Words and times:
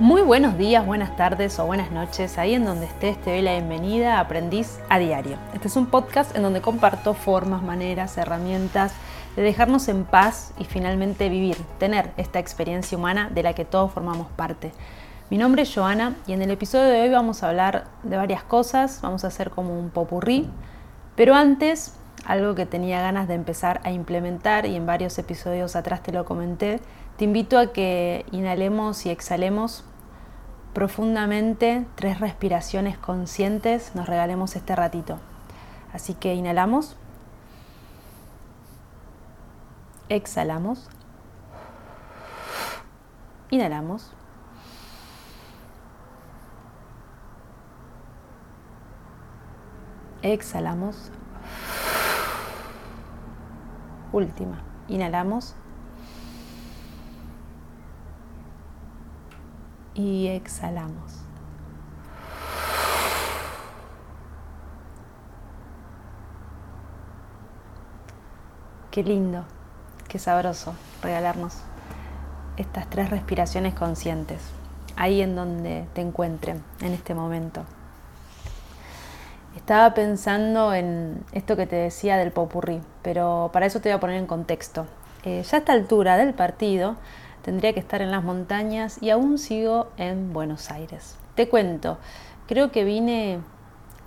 Muy 0.00 0.22
buenos 0.22 0.56
días, 0.56 0.86
buenas 0.86 1.14
tardes 1.14 1.58
o 1.58 1.66
buenas 1.66 1.90
noches. 1.90 2.38
Ahí 2.38 2.54
en 2.54 2.64
donde 2.64 2.86
estés 2.86 3.20
te 3.20 3.32
doy 3.32 3.42
la 3.42 3.52
bienvenida 3.52 4.16
a 4.16 4.20
Aprendiz 4.20 4.80
a 4.88 4.98
Diario. 4.98 5.36
Este 5.52 5.68
es 5.68 5.76
un 5.76 5.88
podcast 5.88 6.34
en 6.34 6.40
donde 6.40 6.62
comparto 6.62 7.12
formas, 7.12 7.62
maneras, 7.62 8.16
herramientas 8.16 8.94
de 9.36 9.42
dejarnos 9.42 9.88
en 9.88 10.06
paz 10.06 10.54
y 10.58 10.64
finalmente 10.64 11.28
vivir, 11.28 11.58
tener 11.78 12.12
esta 12.16 12.38
experiencia 12.38 12.96
humana 12.96 13.28
de 13.28 13.42
la 13.42 13.52
que 13.52 13.66
todos 13.66 13.92
formamos 13.92 14.28
parte. 14.28 14.72
Mi 15.28 15.36
nombre 15.36 15.64
es 15.64 15.74
Joana 15.74 16.16
y 16.26 16.32
en 16.32 16.40
el 16.40 16.50
episodio 16.50 16.88
de 16.88 17.02
hoy 17.02 17.10
vamos 17.10 17.42
a 17.42 17.50
hablar 17.50 17.84
de 18.02 18.16
varias 18.16 18.42
cosas, 18.42 19.00
vamos 19.02 19.24
a 19.24 19.26
hacer 19.26 19.50
como 19.50 19.78
un 19.78 19.90
popurrí, 19.90 20.48
pero 21.14 21.34
antes 21.34 21.94
algo 22.24 22.54
que 22.54 22.64
tenía 22.64 23.02
ganas 23.02 23.28
de 23.28 23.34
empezar 23.34 23.82
a 23.84 23.90
implementar 23.90 24.64
y 24.64 24.76
en 24.76 24.86
varios 24.86 25.18
episodios 25.18 25.76
atrás 25.76 26.02
te 26.02 26.10
lo 26.10 26.24
comenté, 26.24 26.80
te 27.18 27.24
invito 27.24 27.58
a 27.58 27.72
que 27.72 28.24
inhalemos 28.32 29.04
y 29.04 29.10
exhalemos 29.10 29.84
profundamente, 30.72 31.86
tres 31.96 32.20
respiraciones 32.20 32.96
conscientes, 32.96 33.94
nos 33.94 34.06
regalemos 34.08 34.56
este 34.56 34.76
ratito. 34.76 35.18
Así 35.92 36.14
que 36.14 36.34
inhalamos, 36.34 36.96
exhalamos, 40.08 40.88
inhalamos, 43.50 44.12
exhalamos, 50.22 51.10
última, 54.12 54.62
inhalamos. 54.88 55.56
Y 59.94 60.28
exhalamos. 60.28 61.20
Qué 68.90 69.04
lindo, 69.04 69.44
qué 70.08 70.18
sabroso 70.18 70.74
regalarnos 71.02 71.58
estas 72.56 72.90
tres 72.90 73.10
respiraciones 73.10 73.74
conscientes, 73.74 74.40
ahí 74.96 75.22
en 75.22 75.36
donde 75.36 75.86
te 75.94 76.00
encuentren 76.00 76.62
en 76.80 76.92
este 76.92 77.14
momento. 77.14 77.64
Estaba 79.56 79.94
pensando 79.94 80.74
en 80.74 81.24
esto 81.32 81.56
que 81.56 81.66
te 81.66 81.76
decía 81.76 82.16
del 82.16 82.32
popurrí, 82.32 82.80
pero 83.02 83.50
para 83.52 83.66
eso 83.66 83.80
te 83.80 83.88
voy 83.88 83.96
a 83.96 84.00
poner 84.00 84.16
en 84.16 84.26
contexto. 84.26 84.86
Eh, 85.22 85.42
ya 85.42 85.56
a 85.56 85.60
esta 85.60 85.72
altura 85.72 86.16
del 86.16 86.34
partido, 86.34 86.96
tendría 87.42 87.72
que 87.72 87.80
estar 87.80 88.02
en 88.02 88.10
las 88.10 88.22
montañas 88.22 88.98
y 89.00 89.10
aún 89.10 89.38
sigo 89.38 89.88
en 89.96 90.32
Buenos 90.32 90.70
Aires. 90.70 91.16
Te 91.34 91.48
cuento, 91.48 91.98
creo 92.46 92.70
que 92.70 92.84
vine 92.84 93.40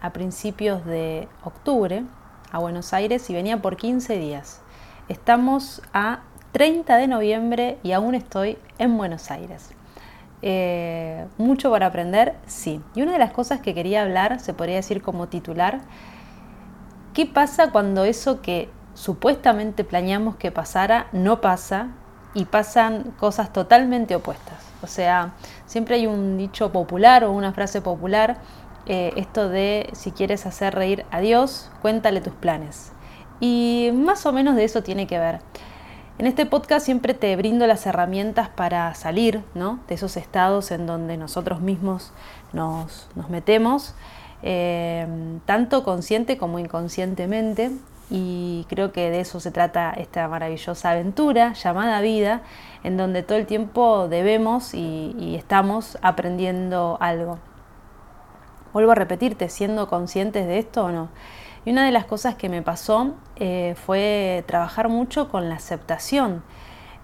a 0.01 0.11
principios 0.11 0.85
de 0.85 1.27
octubre 1.43 2.03
a 2.51 2.59
Buenos 2.59 2.93
Aires 2.93 3.29
y 3.29 3.33
venía 3.33 3.61
por 3.61 3.77
15 3.77 4.17
días. 4.17 4.61
Estamos 5.09 5.81
a 5.93 6.21
30 6.51 6.97
de 6.97 7.07
noviembre 7.07 7.77
y 7.83 7.93
aún 7.93 8.13
estoy 8.15 8.57
en 8.77 8.97
Buenos 8.97 9.31
Aires. 9.31 9.71
Eh, 10.41 11.25
mucho 11.37 11.71
para 11.71 11.87
aprender, 11.87 12.35
sí. 12.45 12.81
Y 12.95 13.01
una 13.01 13.13
de 13.13 13.17
las 13.17 13.31
cosas 13.31 13.61
que 13.61 13.73
quería 13.73 14.03
hablar, 14.03 14.39
se 14.39 14.53
podría 14.53 14.75
decir 14.75 15.01
como 15.01 15.27
titular, 15.29 15.81
¿qué 17.13 17.25
pasa 17.25 17.71
cuando 17.71 18.03
eso 18.03 18.41
que 18.41 18.69
supuestamente 18.93 19.83
planeamos 19.83 20.35
que 20.35 20.51
pasara 20.51 21.07
no 21.11 21.41
pasa 21.41 21.91
y 22.33 22.45
pasan 22.45 23.13
cosas 23.19 23.53
totalmente 23.53 24.15
opuestas. 24.15 24.57
O 24.81 24.87
sea, 24.87 25.33
siempre 25.65 25.95
hay 25.95 26.07
un 26.07 26.37
dicho 26.37 26.71
popular 26.71 27.23
o 27.23 27.31
una 27.31 27.53
frase 27.53 27.81
popular, 27.81 28.37
eh, 28.85 29.13
esto 29.15 29.47
de 29.47 29.89
si 29.93 30.11
quieres 30.11 30.45
hacer 30.45 30.75
reír 30.75 31.05
a 31.11 31.21
Dios, 31.21 31.71
cuéntale 31.81 32.21
tus 32.21 32.33
planes. 32.33 32.91
Y 33.39 33.91
más 33.93 34.25
o 34.25 34.33
menos 34.33 34.55
de 34.55 34.65
eso 34.65 34.83
tiene 34.83 35.07
que 35.07 35.19
ver. 35.19 35.39
En 36.19 36.27
este 36.27 36.45
podcast 36.45 36.85
siempre 36.85 37.13
te 37.13 37.35
brindo 37.35 37.65
las 37.65 37.85
herramientas 37.87 38.47
para 38.49 38.93
salir 38.93 39.41
¿no? 39.55 39.79
de 39.87 39.95
esos 39.95 40.15
estados 40.15 40.71
en 40.71 40.85
donde 40.85 41.17
nosotros 41.17 41.59
mismos 41.59 42.11
nos, 42.51 43.07
metemos, 43.29 43.95
eh, 44.43 45.07
tanto 45.45 45.83
consciente 45.83 46.37
como 46.37 46.59
inconscientemente, 46.59 47.71
y 48.09 48.65
creo 48.69 48.91
que 48.91 49.09
de 49.09 49.21
eso 49.21 49.39
se 49.39 49.51
trata 49.51 49.91
esta 49.91 50.27
maravillosa 50.27 50.91
aventura 50.91 51.53
llamada 51.53 52.01
vida, 52.01 52.41
en 52.83 52.97
donde 52.97 53.23
todo 53.23 53.37
el 53.37 53.45
tiempo 53.45 54.07
debemos 54.07 54.73
y, 54.73 55.35
estamos 55.35 55.97
aprendiendo 56.01 56.97
algo. 56.99 57.39
Vuelvo 58.73 58.91
a 58.91 58.95
repetirte, 58.95 59.49
siendo 59.49 59.87
conscientes 59.87 60.47
de 60.47 60.59
esto 60.59 60.85
o 60.85 60.91
no. 60.91 61.09
Y 61.65 61.71
una 61.71 61.85
de 61.85 61.91
las 61.91 62.05
cosas 62.05 62.35
que 62.35 62.49
me 62.49 62.61
pasó 62.61 63.13
eh, 63.37 63.75
fue 63.85 64.43
trabajar 64.47 64.89
mucho 64.89 65.29
con 65.29 65.47
la 65.49 65.55
aceptación. 65.55 66.43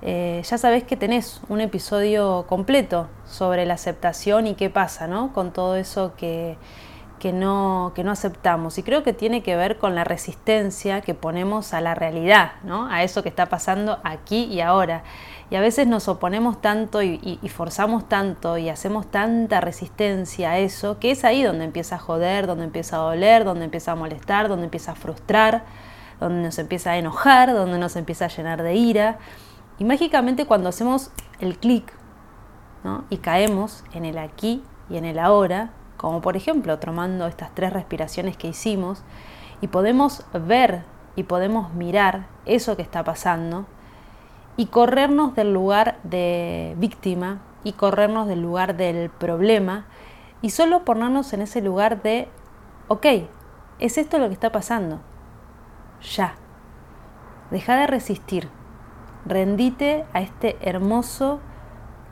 Eh, 0.02 0.42
ya 0.44 0.58
sabés 0.58 0.84
que 0.84 0.96
tenés 0.96 1.42
un 1.50 1.62
episodio 1.62 2.46
completo 2.48 3.08
sobre 3.26 3.66
la 3.66 3.76
aceptación 3.76 4.48
y 4.48 4.56
qué 4.56 4.70
pasa 4.70 5.08
¿no? 5.08 5.34
con 5.34 5.52
todo 5.52 5.76
eso 5.76 6.14
que, 6.16 6.58
que 7.19 7.34
no, 7.34 7.91
que 7.96 8.03
no 8.03 8.12
aceptamos. 8.12 8.78
Y 8.78 8.84
creo 8.84 9.03
que 9.03 9.13
tiene 9.13 9.44
que 9.44 9.56
ver 9.56 9.78
con 9.78 9.94
la 9.94 10.03
resistencia 10.03 11.02
que 11.02 11.13
ponemos 11.13 11.74
a 11.74 11.81
la 11.81 11.94
realidad, 11.94 12.53
¿no? 12.63 12.88
a 12.88 13.03
eso 13.03 13.22
que 13.22 13.30
está 13.30 13.47
pasando 13.47 14.00
aquí 14.03 14.46
y 14.46 14.62
ahora. 14.62 15.03
Y 15.52 15.56
a 15.56 15.62
veces 15.62 15.88
nos 15.88 16.07
oponemos 16.07 16.62
tanto 16.62 17.02
y, 17.02 17.40
forzamos 17.50 18.07
tanto 18.07 18.57
y 18.57 18.69
hacemos 18.69 19.09
tanta 19.09 19.62
resistencia 19.62 20.52
a 20.52 20.57
eso, 20.59 21.00
que 21.00 21.12
es 21.12 21.25
ahí 21.25 21.41
donde 21.41 21.66
empieza 21.66 21.96
a 21.96 22.00
joder, 22.00 22.46
donde 22.46 22.66
empieza 22.66 22.97
a 22.97 23.00
doler, 23.00 23.44
donde 23.46 23.66
empieza 23.66 23.94
a 23.94 23.96
molestar, 23.96 24.47
donde 24.47 24.66
empieza 24.66 24.91
a 24.91 24.96
frustrar, 24.96 25.63
donde 26.19 26.44
nos 26.44 26.59
empieza 26.59 26.91
a 26.91 26.97
enojar, 26.97 27.53
donde 27.53 27.80
nos 27.80 27.96
empieza 27.96 28.25
a 28.25 28.28
llenar 28.28 28.62
de 28.62 28.75
ira. 28.75 29.18
Y 29.80 29.86
mágicamente 29.86 30.46
cuando 30.46 30.69
hacemos 30.69 31.09
el 31.40 31.57
clic 31.57 31.91
¿no? 32.84 33.06
y 33.09 33.18
caemos 33.18 33.84
en 33.94 34.06
el 34.06 34.19
aquí 34.19 34.62
y 34.88 34.97
en 34.97 35.06
el 35.06 35.18
ahora, 35.18 35.72
como 36.00 36.22
por 36.22 36.38
ejemplo 36.38 36.80
tomando 36.80 37.28
estas 37.28 37.54
tres 37.54 37.74
respiraciones 37.74 38.38
que 38.38 38.48
hicimos, 38.48 39.04
y 39.60 39.68
podemos 39.68 40.24
ver 40.34 40.84
y 41.18 41.24
podemos 41.24 41.74
mirar 41.74 42.28
eso 42.46 42.78
que 42.78 42.82
está 42.82 43.04
pasando 43.04 43.66
y 44.56 44.68
corrernos 44.68 45.36
del 45.36 45.54
lugar 45.54 45.98
de 46.04 46.74
víctima 46.78 47.40
y 47.66 47.74
corrernos 47.74 48.30
del 48.30 48.42
lugar 48.42 48.78
del 48.78 49.10
problema 49.10 49.88
y 50.42 50.52
solo 50.52 50.86
ponernos 50.86 51.34
en 51.34 51.42
ese 51.42 51.62
lugar 51.62 52.02
de, 52.02 52.30
ok, 52.88 53.06
es 53.80 53.98
esto 53.98 54.20
lo 54.20 54.28
que 54.28 54.34
está 54.34 54.54
pasando, 54.54 55.02
ya, 56.02 56.36
deja 57.52 57.76
de 57.76 57.88
resistir, 57.88 58.48
rendite 59.26 60.06
a 60.14 60.22
este 60.22 60.58
hermoso 60.62 61.42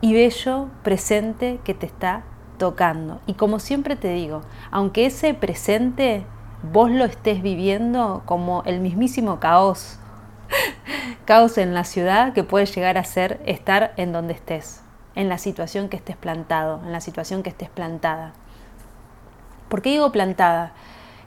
y 0.01 0.13
bello 0.13 0.67
presente 0.83 1.61
que 1.63 1.73
te 1.73 1.85
está 1.85 2.23
tocando. 2.57 3.21
Y 3.27 3.33
como 3.33 3.59
siempre 3.59 3.95
te 3.95 4.09
digo, 4.09 4.41
aunque 4.71 5.05
ese 5.05 5.33
presente 5.33 6.25
vos 6.71 6.91
lo 6.91 7.05
estés 7.05 7.41
viviendo 7.41 8.23
como 8.25 8.63
el 8.65 8.79
mismísimo 8.79 9.39
caos, 9.39 9.99
caos 11.25 11.57
en 11.57 11.73
la 11.73 11.83
ciudad 11.83 12.33
que 12.33 12.43
puede 12.43 12.65
llegar 12.65 12.97
a 12.97 13.03
ser 13.03 13.41
estar 13.45 13.93
en 13.97 14.11
donde 14.11 14.33
estés, 14.33 14.81
en 15.15 15.29
la 15.29 15.37
situación 15.37 15.89
que 15.89 15.97
estés 15.97 16.17
plantado, 16.17 16.81
en 16.83 16.91
la 16.91 17.01
situación 17.01 17.43
que 17.43 17.49
estés 17.49 17.69
plantada. 17.69 18.33
¿Por 19.69 19.81
qué 19.81 19.89
digo 19.91 20.11
plantada? 20.11 20.73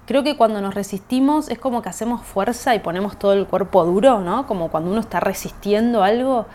Creo 0.06 0.24
que 0.24 0.36
cuando 0.36 0.60
nos 0.60 0.74
resistimos 0.74 1.48
es 1.50 1.59
como 1.59 1.83
que 1.83 1.88
hacemos 1.88 2.22
fuerza 2.22 2.74
y 2.74 2.80
ponemos 2.80 3.18
todo 3.18 3.33
el 3.33 3.47
cuerpo 3.47 3.84
duro, 3.84 4.21
¿no? 4.21 4.47
Como 4.47 4.68
cuando 4.68 4.91
uno 4.91 5.00
está 5.00 5.21
resistiendo 5.21 6.03
algo 6.03 6.47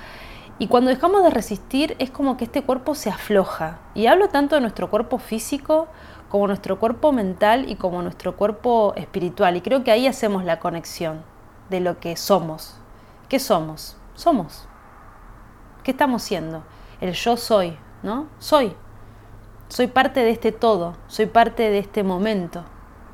y 0.58 0.68
cuando 0.68 0.90
dejamos 0.90 1.24
de 1.24 1.30
resistir 1.30 1.96
es 2.00 2.10
como 2.10 2.38
que 2.38 2.46
este 2.46 2.64
cuerpo 2.64 2.96
se 2.96 3.10
afloja. 3.10 3.80
Y 3.94 4.08
hablo 4.08 4.30
tanto 4.30 4.56
de 4.56 4.62
nuestro 4.62 4.90
cuerpo 4.90 5.18
físico 5.18 5.88
como 6.30 6.48
nuestro 6.48 6.80
cuerpo 6.80 7.12
mental 7.12 7.70
y 7.70 7.76
como 7.76 8.02
nuestro 8.02 8.38
cuerpo 8.38 8.94
espiritual. 8.96 9.58
Y 9.58 9.62
creo 9.62 9.84
que 9.84 9.92
ahí 9.92 10.08
hacemos 10.08 10.46
la 10.46 10.60
conexión 10.60 11.24
de 11.70 11.82
lo 11.82 12.00
que 12.00 12.16
somos. 12.16 12.78
¿Qué 13.28 13.40
somos? 13.40 13.98
Somos. 14.16 14.68
¿Qué 15.84 15.92
estamos 15.92 16.24
siendo? 16.24 16.64
El 17.02 17.14
yo 17.14 17.36
soy, 17.36 17.78
¿no? 18.02 18.28
Soy. 18.40 18.76
Soy 19.68 19.88
parte 19.88 20.22
de 20.22 20.30
este 20.30 20.52
todo, 20.52 20.96
soy 21.08 21.26
parte 21.26 21.70
de 21.70 21.80
este 21.80 22.04
momento 22.04 22.64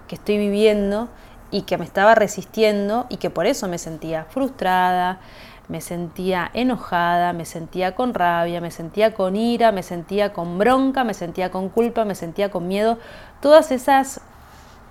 que 0.07 0.15
estoy 0.15 0.38
viviendo 0.38 1.07
y 1.49 1.61
que 1.63 1.77
me 1.77 1.85
estaba 1.85 2.13
resistiendo 2.13 3.05
y 3.09 3.17
que 3.17 3.29
por 3.29 3.45
eso 3.45 3.67
me 3.67 3.77
sentía 3.77 4.25
frustrada, 4.25 5.19
me 5.71 5.79
sentía 5.79 6.51
enojada, 6.53 7.31
me 7.31 7.45
sentía 7.45 7.95
con 7.95 8.13
rabia, 8.13 8.59
me 8.59 8.71
sentía 8.71 9.13
con 9.13 9.38
ira, 9.38 9.71
me 9.71 9.83
sentía 9.83 10.33
con 10.33 10.57
bronca, 10.57 11.06
me 11.06 11.13
sentía 11.13 11.50
con 11.50 11.69
culpa, 11.69 12.03
me 12.03 12.13
sentía 12.13 12.51
con 12.51 12.68
miedo, 12.68 12.97
todas 13.39 13.71
esas 13.71 14.19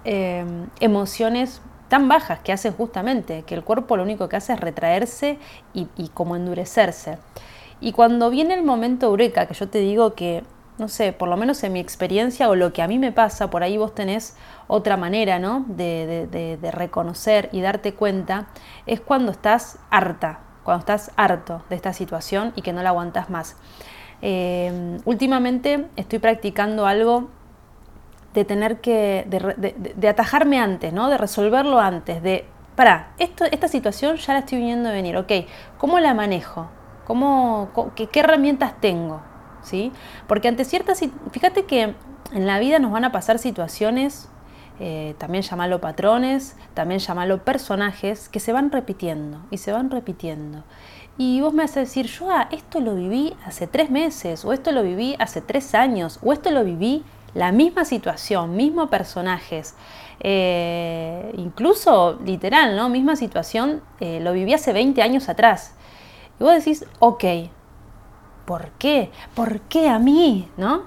eh, 0.06 0.42
emociones 0.80 1.60
tan 1.88 2.08
bajas 2.08 2.40
que 2.40 2.52
hacen 2.52 2.72
justamente 2.72 3.42
que 3.42 3.54
el 3.54 3.62
cuerpo 3.62 3.98
lo 3.98 4.04
único 4.04 4.30
que 4.30 4.36
hace 4.36 4.54
es 4.54 4.60
retraerse 4.60 5.38
y, 5.74 5.86
como 6.14 6.34
endurecerse. 6.34 7.18
Y 7.82 7.92
cuando 7.92 8.30
viene 8.30 8.54
el 8.54 8.62
momento 8.62 9.06
eureka, 9.06 9.44
que 9.44 9.54
yo 9.54 9.68
te 9.68 9.80
digo 9.80 10.14
que 10.14 10.44
no 10.78 10.88
sé, 10.88 11.12
por 11.12 11.28
lo 11.28 11.36
menos 11.36 11.62
en 11.62 11.74
mi 11.74 11.80
experiencia 11.80 12.48
o 12.48 12.54
lo 12.54 12.72
que 12.72 12.80
a 12.80 12.88
mí 12.88 12.98
me 12.98 13.12
pasa, 13.12 13.50
por 13.50 13.62
ahí 13.62 13.76
vos 13.76 13.94
tenés 13.94 14.34
otra 14.66 14.96
manera, 14.96 15.38
¿no? 15.38 15.66
De, 15.68 16.26
de 16.30 16.70
reconocer 16.70 17.50
y 17.52 17.60
darte 17.60 17.92
cuenta, 17.92 18.46
es 18.86 18.98
cuando 18.98 19.30
estás 19.30 19.78
harta, 19.90 20.40
cuando 20.70 20.82
estás 20.82 21.10
harto 21.16 21.64
de 21.68 21.74
esta 21.74 21.92
situación 21.92 22.52
y 22.54 22.62
que 22.62 22.72
no 22.72 22.80
la 22.80 22.90
aguantas 22.90 23.28
más. 23.28 23.56
Eh, 24.22 25.00
últimamente 25.04 25.88
estoy 25.96 26.20
practicando 26.20 26.86
algo 26.86 27.28
de 28.34 28.44
tener 28.44 28.80
que, 28.80 29.26
de, 29.26 30.08
atajarme 30.08 30.60
antes, 30.60 30.92
¿no? 30.92 31.08
De 31.08 31.18
resolverlo 31.18 31.80
antes, 31.80 32.22
de, 32.22 32.44
para, 32.76 33.14
esto, 33.18 33.44
esta 33.50 33.66
situación 33.66 34.16
ya 34.16 34.34
la 34.34 34.38
estoy 34.40 34.58
viendo 34.58 34.90
venir, 34.90 35.16
ok, 35.16 35.32
¿cómo 35.76 35.98
la 35.98 36.14
manejo? 36.14 36.68
¿Cómo, 37.04 37.70
qué, 37.96 38.08
herramientas 38.14 38.74
tengo? 38.80 39.22
¿Sí? 39.62 39.90
Porque 40.28 40.46
ante 40.46 40.64
ciertas, 40.64 41.00
fíjate 41.32 41.64
que 41.64 41.96
en 42.32 42.46
la 42.46 42.60
vida 42.60 42.78
nos 42.78 42.92
van 42.92 43.04
a 43.04 43.10
pasar 43.10 43.40
situaciones, 43.40 44.28
eh, 44.80 45.14
también 45.18 45.42
llamarlo 45.42 45.80
patrones, 45.80 46.56
también 46.74 47.00
llamarlo 47.00 47.44
personajes, 47.44 48.28
que 48.28 48.40
se 48.40 48.52
van 48.52 48.72
repitiendo 48.72 49.38
y 49.50 49.58
se 49.58 49.72
van 49.72 49.90
repitiendo. 49.90 50.64
Y 51.18 51.40
vos 51.42 51.52
me 51.52 51.62
vas 51.64 51.76
a 51.76 51.80
decir, 51.80 52.06
yo 52.06 52.30
ah, 52.30 52.48
esto 52.50 52.80
lo 52.80 52.94
viví 52.94 53.36
hace 53.44 53.66
tres 53.66 53.90
meses, 53.90 54.44
o 54.44 54.52
esto 54.52 54.72
lo 54.72 54.82
viví 54.82 55.16
hace 55.18 55.42
tres 55.42 55.74
años, 55.74 56.18
o 56.22 56.32
esto 56.32 56.50
lo 56.50 56.64
viví 56.64 57.04
la 57.34 57.52
misma 57.52 57.84
situación, 57.84 58.56
mismos 58.56 58.88
personajes, 58.88 59.74
eh, 60.20 61.32
incluso 61.36 62.18
literal, 62.24 62.76
¿no? 62.76 62.88
Misma 62.88 63.16
situación, 63.16 63.82
eh, 64.00 64.20
lo 64.20 64.32
viví 64.32 64.54
hace 64.54 64.72
20 64.72 65.02
años 65.02 65.28
atrás. 65.28 65.74
Y 66.38 66.44
vos 66.44 66.54
decís, 66.54 66.86
ok, 66.98 67.24
¿por 68.46 68.70
qué? 68.72 69.10
¿Por 69.34 69.60
qué 69.62 69.88
a 69.88 69.98
mí? 69.98 70.48
¿No? 70.56 70.84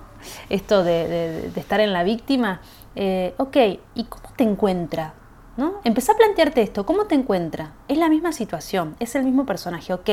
Esto 0.49 0.83
de, 0.83 1.51
estar 1.55 1.79
en 1.79 1.93
la 1.93 2.03
víctima. 2.03 2.61
Eh, 2.95 3.33
ok, 3.37 3.57
¿y 3.95 4.03
cómo 4.05 4.29
te 4.35 4.43
encuentra? 4.43 5.13
¿No? 5.55 5.75
Empezá 5.83 6.13
a 6.13 6.15
plantearte 6.15 6.61
esto, 6.61 6.85
¿cómo 6.85 7.05
te 7.05 7.15
encuentra? 7.15 7.73
Es 7.87 7.97
la 7.97 8.09
misma 8.09 8.31
situación, 8.31 8.95
es 8.99 9.15
el 9.15 9.23
mismo 9.23 9.45
personaje, 9.45 9.93
ok. 9.93 10.09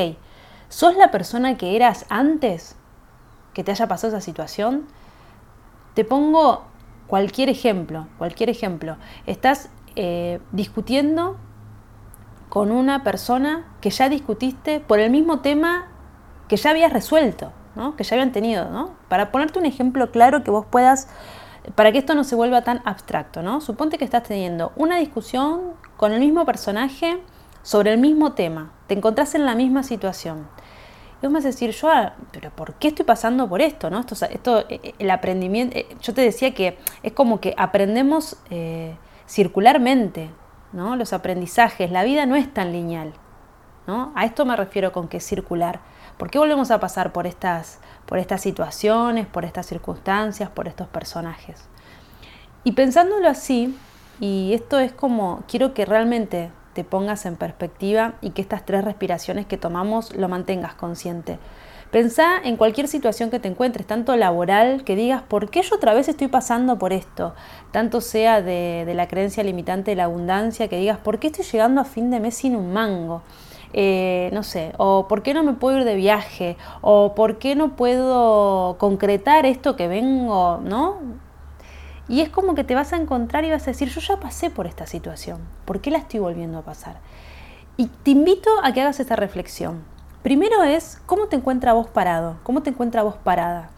¿Sos 0.68 0.96
la 0.96 1.10
persona 1.10 1.56
que 1.56 1.76
eras 1.76 2.06
antes 2.10 2.76
que 3.54 3.64
te 3.64 3.70
haya 3.70 3.88
pasado 3.88 4.16
esa 4.16 4.24
situación? 4.24 4.86
Te 5.94 6.04
pongo 6.04 6.64
cualquier 7.06 7.48
ejemplo, 7.48 8.06
cualquier 8.18 8.50
ejemplo. 8.50 8.96
Estás 9.26 9.70
eh, 9.96 10.40
discutiendo 10.52 11.36
con 12.48 12.70
una 12.70 13.02
persona 13.02 13.64
que 13.80 13.90
ya 13.90 14.08
discutiste 14.08 14.80
por 14.80 15.00
el 15.00 15.10
mismo 15.10 15.40
tema 15.40 15.88
que 16.48 16.56
ya 16.56 16.70
habías 16.70 16.92
resuelto, 16.92 17.52
¿no? 17.74 17.96
que 17.96 18.04
ya 18.04 18.14
habían 18.14 18.32
tenido. 18.32 18.70
¿no? 18.70 18.90
Para 19.08 19.32
ponerte 19.32 19.58
un 19.58 19.66
ejemplo 19.66 20.10
claro 20.10 20.44
que 20.44 20.50
vos 20.50 20.66
puedas, 20.68 21.08
para 21.74 21.92
que 21.92 21.98
esto 21.98 22.14
no 22.14 22.24
se 22.24 22.34
vuelva 22.34 22.62
tan 22.62 22.82
abstracto, 22.84 23.42
¿no? 23.42 23.60
suponte 23.60 23.98
que 23.98 24.04
estás 24.04 24.22
teniendo 24.22 24.72
una 24.76 24.98
discusión 24.98 25.74
con 25.96 26.12
el 26.12 26.20
mismo 26.20 26.44
personaje 26.44 27.20
sobre 27.62 27.92
el 27.92 27.98
mismo 27.98 28.32
tema, 28.32 28.72
te 28.86 28.94
encontrás 28.94 29.34
en 29.34 29.44
la 29.44 29.54
misma 29.54 29.82
situación. 29.82 30.48
Y 31.22 31.26
vos 31.26 31.32
me 31.32 31.38
vas 31.38 31.44
a 31.44 31.48
decir, 31.48 31.70
yo, 31.72 31.90
pero 32.32 32.50
¿por 32.50 32.74
qué 32.74 32.88
estoy 32.88 33.04
pasando 33.04 33.46
por 33.48 33.60
esto? 33.60 33.90
¿no? 33.90 34.00
Esto, 34.00 34.14
esto 34.24 34.60
eh, 34.70 34.80
eh, 34.82 34.94
el 34.98 35.10
aprendimiento, 35.10 35.76
eh, 35.76 35.86
yo 36.00 36.14
te 36.14 36.22
decía 36.22 36.54
que 36.54 36.78
es 37.02 37.12
como 37.12 37.40
que 37.40 37.54
aprendemos 37.58 38.38
circularmente, 39.26 40.30
¿no? 40.72 40.96
Los 40.96 41.12
aprendizajes, 41.12 41.90
la 41.90 42.04
vida 42.04 42.26
no 42.26 42.36
es 42.36 42.52
tan 42.52 42.72
lineal, 42.72 43.12
¿no? 43.86 44.12
A 44.14 44.24
esto 44.24 44.46
me 44.46 44.56
refiero 44.56 44.92
con 44.92 45.08
que 45.08 45.18
es 45.18 45.26
circular. 45.26 45.80
¿Por 46.20 46.30
qué 46.30 46.38
volvemos 46.38 46.70
a 46.70 46.78
pasar 46.80 47.14
por 47.14 47.26
estas, 47.26 47.78
por 48.04 48.18
estas 48.18 48.42
situaciones, 48.42 49.26
por 49.26 49.46
estas 49.46 49.64
circunstancias, 49.64 50.50
por 50.50 50.68
estos 50.68 50.86
personajes? 50.86 51.64
Y 52.62 52.72
pensándolo 52.72 53.26
así, 53.26 53.74
y 54.20 54.52
esto 54.52 54.78
es 54.78 54.92
como, 54.92 55.42
quiero 55.48 55.72
que 55.72 55.86
realmente 55.86 56.50
te 56.74 56.84
pongas 56.84 57.24
en 57.24 57.36
perspectiva 57.36 58.16
y 58.20 58.32
que 58.32 58.42
estas 58.42 58.66
tres 58.66 58.84
respiraciones 58.84 59.46
que 59.46 59.56
tomamos 59.56 60.14
lo 60.14 60.28
mantengas 60.28 60.74
consciente. 60.74 61.38
Pensá 61.90 62.36
en 62.44 62.58
cualquier 62.58 62.86
situación 62.86 63.30
que 63.30 63.40
te 63.40 63.48
encuentres, 63.48 63.86
tanto 63.86 64.14
laboral, 64.14 64.84
que 64.84 64.96
digas, 64.96 65.22
¿por 65.22 65.48
qué 65.48 65.62
yo 65.62 65.76
otra 65.76 65.94
vez 65.94 66.06
estoy 66.06 66.28
pasando 66.28 66.78
por 66.78 66.92
esto? 66.92 67.34
Tanto 67.72 68.02
sea 68.02 68.42
de, 68.42 68.84
la 68.94 69.08
creencia 69.08 69.42
limitante 69.42 69.92
de 69.92 69.96
la 69.96 70.04
abundancia, 70.04 70.68
que 70.68 70.76
digas, 70.76 70.98
¿por 70.98 71.18
qué 71.18 71.28
estoy 71.28 71.46
llegando 71.46 71.80
a 71.80 71.86
fin 71.86 72.10
de 72.10 72.20
mes 72.20 72.34
sin 72.34 72.56
un 72.56 72.74
mango? 72.74 73.22
Eh, 73.72 74.30
no 74.32 74.42
sé, 74.42 74.72
o 74.78 75.06
por 75.06 75.22
qué 75.22 75.32
no 75.32 75.44
me 75.44 75.52
puedo 75.52 75.78
ir 75.78 75.84
de 75.84 75.94
viaje, 75.94 76.56
o 76.80 77.14
por 77.14 77.38
qué 77.38 77.54
no 77.54 77.76
puedo 77.76 78.76
concretar 78.78 79.46
esto 79.46 79.76
que 79.76 79.86
vengo, 79.86 80.58
¿no? 80.64 80.98
Y 82.08 82.22
es 82.22 82.28
como 82.28 82.56
que 82.56 82.64
te 82.64 82.74
vas 82.74 82.92
a 82.92 82.96
encontrar 82.96 83.44
y 83.44 83.50
vas 83.50 83.62
a 83.62 83.66
decir, 83.66 83.88
yo 83.88 84.00
ya 84.00 84.18
pasé 84.18 84.50
por 84.50 84.66
esta 84.66 84.86
situación, 84.86 85.38
¿por 85.64 85.80
qué 85.80 85.92
la 85.92 85.98
estoy 85.98 86.18
volviendo 86.18 86.58
a 86.58 86.62
pasar? 86.62 86.96
Y 87.76 87.86
te 87.86 88.10
invito 88.10 88.50
a 88.64 88.72
que 88.72 88.80
hagas 88.80 88.98
esta 88.98 89.14
reflexión. 89.14 89.84
Primero 90.24 90.64
es, 90.64 91.00
¿cómo 91.06 91.28
te 91.28 91.36
encuentra 91.36 91.72
vos 91.72 91.86
parado? 91.86 92.38
¿Cómo 92.42 92.62
te 92.62 92.70
encuentra 92.70 93.04
vos 93.04 93.14
parada? 93.22 93.70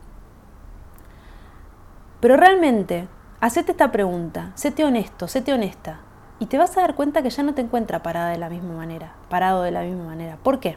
Pero 2.20 2.36
realmente, 2.36 3.06
hacete 3.40 3.72
esta 3.72 3.92
pregunta, 3.92 4.52
séte 4.54 4.84
honesto, 4.84 5.28
séte 5.28 5.52
honesta, 5.52 6.00
y 6.42 6.46
te 6.46 6.58
vas 6.58 6.76
a 6.76 6.80
dar 6.80 6.96
cuenta 6.96 7.22
que 7.22 7.30
ya 7.30 7.44
no 7.44 7.54
te 7.54 7.60
encuentra 7.60 8.02
parada 8.02 8.30
de 8.30 8.36
la 8.36 8.50
misma 8.50 8.74
manera, 8.74 9.12
parado 9.28 9.62
de 9.62 9.70
la 9.70 9.82
misma 9.82 10.06
manera. 10.06 10.38
¿Por 10.42 10.58
qué? 10.58 10.76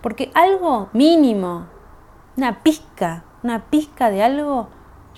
Porque 0.00 0.30
algo 0.34 0.88
mínimo, 0.92 1.66
una 2.36 2.62
pizca, 2.62 3.24
una 3.42 3.64
pizca 3.64 4.08
de 4.08 4.22
algo, 4.22 4.68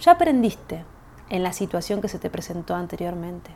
ya 0.01 0.13
aprendiste, 0.13 0.87
en 1.29 1.43
la 1.43 1.53
situación 1.53 2.01
que 2.01 2.09
se 2.09 2.19
te 2.19 2.31
presentó 2.31 2.75
anteriormente. 2.75 3.51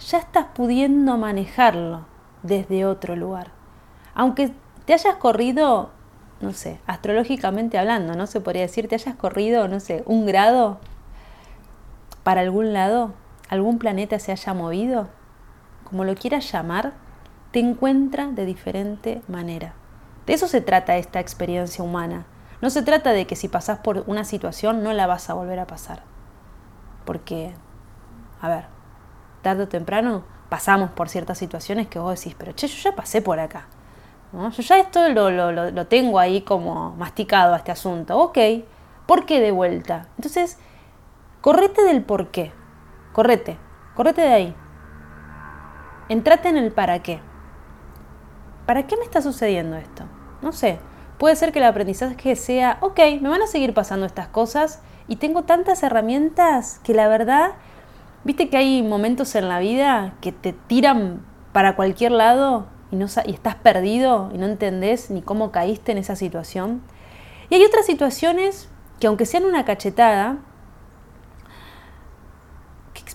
Ya 0.00 0.18
estás 0.18 0.48
pudiendo 0.54 1.16
manejarlo 1.16 2.04
desde 2.42 2.84
otro 2.84 3.16
lugar. 3.16 3.52
Aunque 4.14 4.52
te 4.84 4.92
hayas 4.92 5.16
corrido, 5.16 5.92
no 6.42 6.52
sé, 6.52 6.78
astrológicamente 6.86 7.78
hablando, 7.78 8.16
no 8.16 8.26
se 8.26 8.42
podría 8.42 8.60
decir, 8.60 8.86
te 8.86 8.96
hayas 8.96 9.14
corrido, 9.14 9.66
no 9.66 9.80
sé, 9.80 10.02
un 10.04 10.26
grado 10.26 10.76
para 12.22 12.42
algún 12.42 12.74
lado, 12.74 13.14
algún 13.48 13.78
planeta 13.78 14.18
se 14.18 14.32
haya 14.32 14.54
movido, 14.54 15.08
como 15.84 16.04
lo 16.04 16.14
quieras 16.14 16.50
llamar, 16.50 16.92
te 17.52 17.60
encuentra 17.60 18.26
de 18.28 18.44
diferente 18.44 19.22
manera. 19.28 19.74
De 20.26 20.34
eso 20.34 20.48
se 20.48 20.60
trata 20.60 20.96
esta 20.96 21.20
experiencia 21.20 21.84
humana. 21.84 22.26
No 22.60 22.70
se 22.70 22.82
trata 22.82 23.12
de 23.12 23.26
que 23.26 23.36
si 23.36 23.48
pasás 23.48 23.78
por 23.78 24.04
una 24.06 24.24
situación 24.24 24.82
no 24.82 24.92
la 24.92 25.06
vas 25.06 25.30
a 25.30 25.34
volver 25.34 25.58
a 25.60 25.66
pasar 25.66 26.02
porque, 27.06 27.54
a 28.42 28.48
ver, 28.50 28.66
tarde 29.40 29.62
o 29.62 29.68
temprano 29.68 30.24
pasamos 30.50 30.90
por 30.90 31.08
ciertas 31.08 31.38
situaciones 31.38 31.86
que 31.86 31.98
vos 31.98 32.18
decís, 32.18 32.36
pero 32.36 32.52
che, 32.52 32.66
yo 32.66 32.76
ya 32.76 32.94
pasé 32.94 33.22
por 33.22 33.40
acá. 33.40 33.68
¿no? 34.32 34.50
Yo 34.50 34.62
ya 34.62 34.78
esto 34.78 35.08
lo, 35.08 35.30
lo, 35.30 35.70
lo, 35.70 35.86
tengo 35.86 36.18
ahí 36.18 36.42
como 36.42 36.90
masticado 36.96 37.54
a 37.54 37.58
este 37.58 37.72
asunto. 37.72 38.18
Ok, 38.18 38.38
¿por 39.06 39.24
qué 39.24 39.40
de 39.40 39.52
vuelta? 39.52 40.08
Entonces, 40.18 40.58
correte 41.40 41.84
del 41.84 42.02
por 42.02 42.28
qué. 42.30 42.52
Correte, 43.16 43.56
correte 43.94 44.20
de 44.20 44.34
ahí. 44.34 44.56
Entrate 46.10 46.50
en 46.50 46.58
el 46.58 46.70
para 46.70 47.02
qué. 47.02 47.18
¿Para 48.66 48.86
qué 48.86 48.94
me 48.98 49.04
está 49.04 49.22
sucediendo 49.22 49.78
esto? 49.78 50.04
No 50.42 50.52
sé. 50.52 50.78
Puede 51.16 51.34
ser 51.34 51.50
que 51.50 51.60
el 51.60 51.64
aprendizaje 51.64 52.36
sea, 52.36 52.76
ok, 52.82 53.00
me 53.22 53.30
van 53.30 53.40
a 53.40 53.46
seguir 53.46 53.72
pasando 53.72 54.04
estas 54.04 54.28
cosas 54.28 54.82
y 55.08 55.16
tengo 55.16 55.44
tantas 55.44 55.82
herramientas 55.82 56.78
que 56.84 56.92
la 56.92 57.08
verdad, 57.08 57.52
viste 58.24 58.50
que 58.50 58.58
hay 58.58 58.82
momentos 58.82 59.34
en 59.34 59.48
la 59.48 59.60
vida 59.60 60.12
que 60.20 60.32
te 60.32 60.52
tiran 60.52 61.24
para 61.54 61.74
cualquier 61.74 62.12
lado 62.12 62.66
y, 62.90 62.96
no, 62.96 63.06
y 63.24 63.32
estás 63.32 63.54
perdido 63.54 64.28
y 64.34 64.36
no 64.36 64.44
entendés 64.44 65.10
ni 65.10 65.22
cómo 65.22 65.52
caíste 65.52 65.90
en 65.90 65.96
esa 65.96 66.16
situación. 66.16 66.82
Y 67.48 67.54
hay 67.54 67.64
otras 67.64 67.86
situaciones 67.86 68.68
que 69.00 69.06
aunque 69.06 69.24
sean 69.24 69.46
una 69.46 69.64
cachetada, 69.64 70.36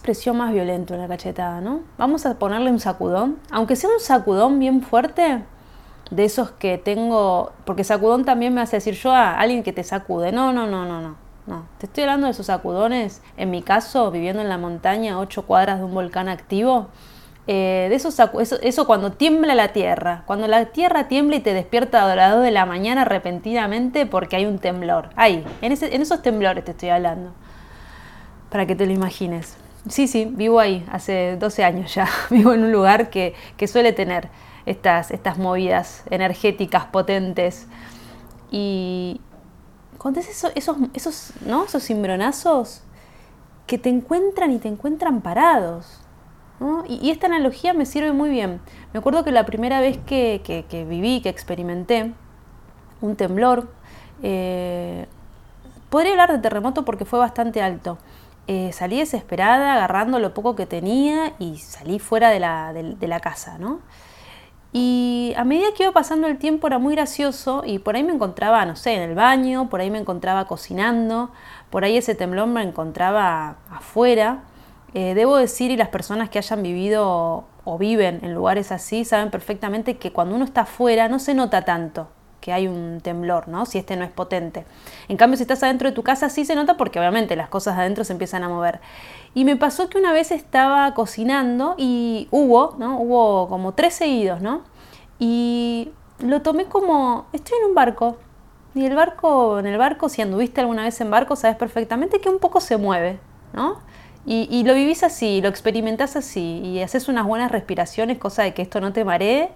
expresión 0.02 0.36
más 0.36 0.52
violenta 0.52 0.96
una 0.96 1.08
cachetada, 1.08 1.62
¿no? 1.62 1.82
Vamos 2.00 2.26
a 2.26 2.34
ponerle 2.40 2.72
un 2.72 2.80
sacudón, 2.80 3.38
aunque 3.52 3.76
sea 3.76 3.88
un 3.88 4.00
sacudón 4.00 4.58
bien 4.58 4.82
fuerte, 4.82 5.44
de 6.10 6.26
esos 6.26 6.50
que 6.50 6.80
tengo, 6.80 7.52
porque 7.66 7.84
sacudón 7.84 8.26
también 8.26 8.52
me 8.52 8.62
hace 8.62 8.78
decir 8.78 8.96
yo 8.96 9.12
a 9.12 9.40
alguien 9.40 9.62
que 9.62 9.74
te 9.74 9.84
sacude, 9.84 10.32
no, 10.32 10.52
no, 10.54 10.66
no, 10.66 10.86
no, 10.86 11.02
no. 11.02 11.16
No, 11.46 11.66
te 11.78 11.86
estoy 11.86 12.04
hablando 12.04 12.26
de 12.26 12.32
esos 12.32 12.48
sacudones, 12.48 13.22
en 13.38 13.52
mi 13.52 13.62
caso, 13.62 14.10
viviendo 14.10 14.42
en 14.42 14.50
la 14.50 14.58
montaña, 14.58 15.20
ocho 15.20 15.46
cuadras 15.46 15.78
de 15.78 15.86
un 15.86 15.94
volcán 15.94 16.28
activo, 16.30 16.88
eh, 17.46 17.86
de 17.90 17.96
esos 17.96 18.20
eso, 18.20 18.60
eso, 18.62 18.88
cuando 18.88 19.12
tiembla 19.12 19.54
la 19.54 19.68
tierra, 19.70 20.24
cuando 20.26 20.48
la 20.48 20.66
tierra 20.66 21.08
tiembla 21.08 21.36
y 21.36 21.42
te 21.42 21.54
despierta 21.54 22.12
a 22.12 22.16
las 22.16 22.34
2 22.34 22.44
de 22.44 22.52
la 22.52 22.66
mañana 22.66 23.06
repentinamente 23.06 24.08
porque 24.08 24.36
hay 24.36 24.46
un 24.46 24.58
temblor. 24.58 25.10
Ahí, 25.16 25.46
en, 25.62 25.72
en 25.72 26.02
esos 26.02 26.22
temblores 26.24 26.66
te 26.66 26.72
estoy 26.72 26.90
hablando, 26.90 27.34
para 28.50 28.66
que 28.66 28.76
te 28.76 28.88
lo 28.88 28.94
imagines. 28.94 29.58
Sí, 29.88 30.08
sí, 30.08 30.26
vivo 30.26 30.60
ahí, 30.60 30.86
hace 30.92 31.38
12 31.38 31.64
años 31.64 31.94
ya, 31.94 32.08
vivo 32.30 32.54
en 32.54 32.64
un 32.64 32.72
lugar 32.72 33.10
que, 33.10 33.34
que 33.58 33.68
suele 33.68 33.94
tener 33.94 34.30
estas, 34.66 35.12
estas 35.12 35.38
movidas 35.38 36.04
energéticas 36.10 36.86
potentes. 36.86 37.68
Y, 38.52 39.22
cuando 40.02 40.20
esos, 40.20 40.52
esos, 40.56 41.34
¿no? 41.46 41.66
esos 41.66 41.84
cimbronazos 41.84 42.82
que 43.68 43.78
te 43.78 43.90
encuentran 43.90 44.52
y 44.52 44.58
te 44.58 44.68
encuentran 44.68 45.22
parados. 45.22 46.00
Y, 46.88 47.12
esta 47.12 47.28
analogía 47.28 47.74
me 47.74 47.86
sirve 47.86 48.12
muy 48.12 48.30
bien. 48.30 48.62
Me 48.94 49.00
acuerdo 49.00 49.24
que 49.24 49.32
la 49.32 49.46
primera 49.46 49.80
vez 49.80 50.00
que, 50.00 50.42
que, 50.44 50.86
viví, 50.86 51.22
que 51.22 51.30
experimenté 51.30 52.14
un 53.00 53.16
temblor, 53.16 53.72
eh, 54.24 55.06
podría 55.90 56.12
hablar 56.12 56.32
de 56.32 56.40
terremoto 56.40 56.84
porque 56.84 57.06
fue 57.06 57.20
bastante 57.20 57.62
alto. 57.62 58.00
Eh, 58.54 58.74
salí 58.74 58.98
desesperada, 59.00 59.76
agarrando 59.76 60.20
lo 60.20 60.34
poco 60.34 60.58
que 60.58 60.66
tenía 60.66 61.32
y 61.40 61.60
salí 61.60 62.00
fuera 62.00 62.30
de 62.32 62.42
la, 62.42 62.74
de 62.74 63.08
la 63.08 63.22
casa, 63.22 63.58
¿no? 63.58 63.80
Y 64.74 65.34
a 65.38 65.46
medida 65.46 65.68
que 65.74 65.84
iba 65.84 65.94
pasando 65.94 66.28
el 66.28 66.38
tiempo 66.38 66.68
era 66.68 66.78
muy 66.78 66.94
gracioso 66.96 67.64
y 67.66 67.80
por 67.80 67.96
ahí 67.96 68.04
me 68.04 68.12
encontraba, 68.12 68.66
no 68.66 68.76
sé, 68.76 68.94
en 68.96 69.04
el 69.04 69.16
baño, 69.16 69.70
por 69.70 69.80
ahí 69.80 69.90
me 69.90 70.00
encontraba 70.00 70.48
cocinando, 70.48 71.32
por 71.70 71.86
ahí 71.86 71.96
ese 71.96 72.14
temblor 72.14 72.48
me 72.48 72.62
encontraba 72.62 73.56
afuera. 73.70 74.44
Eh, 74.94 75.14
debo 75.14 75.38
decir, 75.38 75.72
y 75.72 75.78
las 75.78 75.88
personas 75.88 76.30
que 76.30 76.38
hayan 76.38 76.62
vivido 76.62 77.46
o 77.64 77.78
viven 77.78 78.20
en 78.22 78.34
lugares 78.34 78.74
así 78.74 79.06
saben 79.06 79.32
perfectamente 79.32 79.96
que 79.96 80.12
cuando 80.12 80.36
uno 80.36 80.44
está 80.44 80.62
afuera 80.64 81.08
no 81.08 81.20
se 81.20 81.34
nota 81.36 81.62
tanto 81.64 82.10
que 82.42 82.52
hay 82.52 82.68
un 82.68 83.00
temblor, 83.02 83.48
¿no? 83.48 83.66
Si 83.66 83.78
este 83.78 83.96
no 83.96 84.04
es 84.04 84.12
potente. 84.12 84.66
En 85.08 85.16
cambio, 85.16 85.38
si 85.38 85.44
estás 85.44 85.64
adentro 85.64 85.90
de 85.90 85.96
tu 85.96 86.04
casa 86.04 86.30
sí 86.30 86.44
se 86.44 86.56
nota 86.56 86.76
porque 86.76 87.00
obviamente 87.00 87.36
las 87.36 87.48
cosas 87.48 87.78
adentro 87.78 88.04
se 88.04 88.12
empiezan 88.12 88.44
a 88.44 88.50
mover. 88.50 88.82
Y 89.34 89.46
me 89.46 89.56
pasó 89.56 89.88
que 89.88 89.98
una 89.98 90.12
vez 90.12 90.32
estaba 90.32 90.94
cocinando 90.94 91.76
y 91.78 92.28
hubo, 92.32 92.76
¿no? 92.80 93.00
Hubo 93.00 93.48
como 93.48 93.74
tres 93.74 93.94
seguidos, 93.94 94.42
¿no? 94.42 94.64
Y 95.20 95.92
lo 96.20 96.42
tomé 96.42 96.66
como, 96.66 97.28
estoy 97.32 97.58
en 97.60 97.70
un 97.70 97.76
barco. 97.76 98.18
Y 98.74 98.86
el 98.86 98.96
barco, 98.96 99.60
en 99.60 99.68
el 99.68 99.78
barco, 99.78 100.10
si 100.10 100.22
anduviste 100.22 100.62
alguna 100.62 100.84
vez 100.84 101.00
en 101.02 101.12
barco, 101.12 101.36
sabes 101.36 101.58
perfectamente 101.58 102.20
que 102.20 102.30
un 102.30 102.40
poco 102.40 102.62
se 102.62 102.78
mueve, 102.78 103.20
¿no? 103.54 103.80
Y, 104.26 104.64
lo 104.66 104.76
vivís 104.76 105.04
así, 105.04 105.42
lo 105.42 105.50
experimentás 105.50 106.16
así, 106.16 106.62
y 106.64 106.82
haces 106.82 107.08
unas 107.08 107.26
buenas 107.26 107.52
respiraciones, 107.52 108.20
cosa 108.20 108.44
de 108.44 108.54
que 108.54 108.62
esto 108.62 108.80
no 108.80 108.94
te 108.94 109.04
maree, 109.04 109.50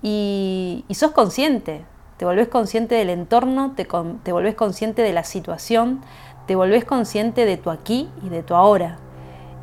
y, 0.00 0.84
sos 0.94 1.10
consciente, 1.10 1.84
te 2.16 2.24
volvés 2.24 2.48
consciente 2.48 2.94
del 2.94 3.10
entorno, 3.10 3.72
te, 3.76 3.86
te 4.22 4.32
volvés 4.32 4.54
consciente 4.54 5.02
de 5.02 5.12
la 5.12 5.24
situación, 5.24 6.00
te 6.46 6.54
volvés 6.54 6.84
consciente 6.84 7.44
de 7.44 7.56
tu 7.56 7.70
aquí 7.70 8.08
y 8.24 8.28
de 8.28 8.42
tu 8.42 8.54
ahora. 8.54 8.98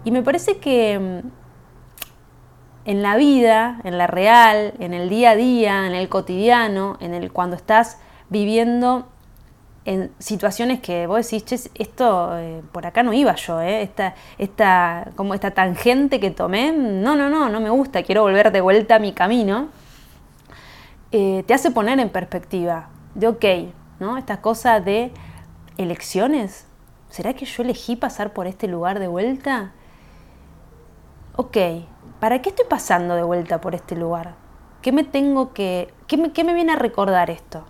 Y 0.04 0.12
me 0.12 0.22
parece 0.22 0.58
que 0.58 1.00
mm, 1.00 2.90
en 2.90 3.02
la 3.02 3.16
vida, 3.16 3.80
en 3.84 3.98
la 3.98 4.08
real, 4.08 4.74
en 4.80 4.94
el 4.94 5.10
día 5.10 5.32
a 5.32 5.36
día, 5.36 5.88
en 5.88 5.96
el 5.96 6.10
cotidiano, 6.10 6.98
en 7.00 7.14
el 7.14 7.32
cuando 7.32 7.56
estás 7.56 7.98
viviendo 8.30 9.08
en 9.86 10.12
situaciones 10.18 10.80
que 10.80 11.08
vos 11.08 11.30
decís, 11.30 11.70
esto 11.76 12.38
eh, 12.38 12.62
por 12.72 12.86
acá 12.86 13.04
no 13.04 13.14
iba 13.14 13.36
yo, 13.36 13.60
eh, 13.62 13.82
esta, 13.82 14.16
esta, 14.38 15.10
como 15.16 15.34
esta 15.34 15.52
tangente 15.52 16.20
que 16.20 16.32
tomé, 16.32 16.72
no, 16.72 17.16
no, 17.16 17.30
no, 17.30 17.50
no 17.50 17.60
me 17.60 17.70
gusta, 17.70 18.04
quiero 18.04 18.22
volver 18.22 18.52
de 18.52 18.62
vuelta 18.62 18.96
a 18.96 19.00
mi 19.00 19.12
camino, 19.12 19.70
eh, 21.16 21.44
te 21.46 21.54
hace 21.54 21.70
poner 21.70 22.00
en 22.00 22.10
perspectiva 22.10 22.90
de, 23.14 23.28
ok, 23.28 23.46
¿no? 24.00 24.18
Esta 24.18 24.42
cosa 24.42 24.80
de 24.80 25.14
elecciones, 25.78 26.66
¿será 27.10 27.36
que 27.36 27.46
yo 27.46 27.62
elegí 27.62 27.96
pasar 27.96 28.34
por 28.34 28.48
este 28.48 28.68
lugar 28.68 28.98
de 28.98 29.08
vuelta? 29.08 29.74
Ok, 31.36 31.56
¿para 32.20 32.42
qué 32.42 32.50
estoy 32.50 32.66
pasando 32.68 33.14
de 33.14 33.22
vuelta 33.22 33.62
por 33.62 33.76
este 33.76 33.96
lugar? 33.96 34.34
¿Qué 34.82 34.92
me 34.92 35.04
tengo 35.04 35.54
que, 35.54 35.94
qué 36.08 36.18
me, 36.18 36.34
qué 36.34 36.44
me 36.44 36.56
viene 36.56 36.72
a 36.72 36.78
recordar 36.78 37.30
esto? 37.30 37.64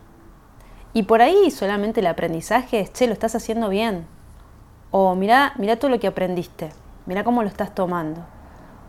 Y 0.94 1.04
por 1.04 1.22
ahí 1.22 1.52
solamente 1.52 2.00
el 2.00 2.08
aprendizaje 2.08 2.80
es, 2.80 2.94
che, 2.94 3.08
lo 3.08 3.14
estás 3.14 3.36
haciendo 3.36 3.68
bien. 3.68 4.08
O 4.90 5.16
mira, 5.16 5.52
mira 5.58 5.76
todo 5.76 5.92
lo 5.92 6.00
que 6.00 6.08
aprendiste, 6.08 6.70
mira 7.06 7.26
cómo 7.26 7.44
lo 7.44 7.50
estás 7.50 7.76
tomando. 7.76 8.22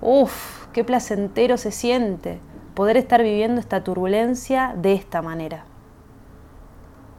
Uf, 0.01 0.69
qué 0.73 0.85
placentero 0.85 1.57
se 1.57 1.73
siente 1.73 2.39
poder 2.75 2.97
estar 2.97 3.23
viviendo 3.23 3.61
esta 3.61 3.83
turbulencia 3.85 4.75
de 4.77 4.95
esta 4.95 5.23
manera. 5.23 5.65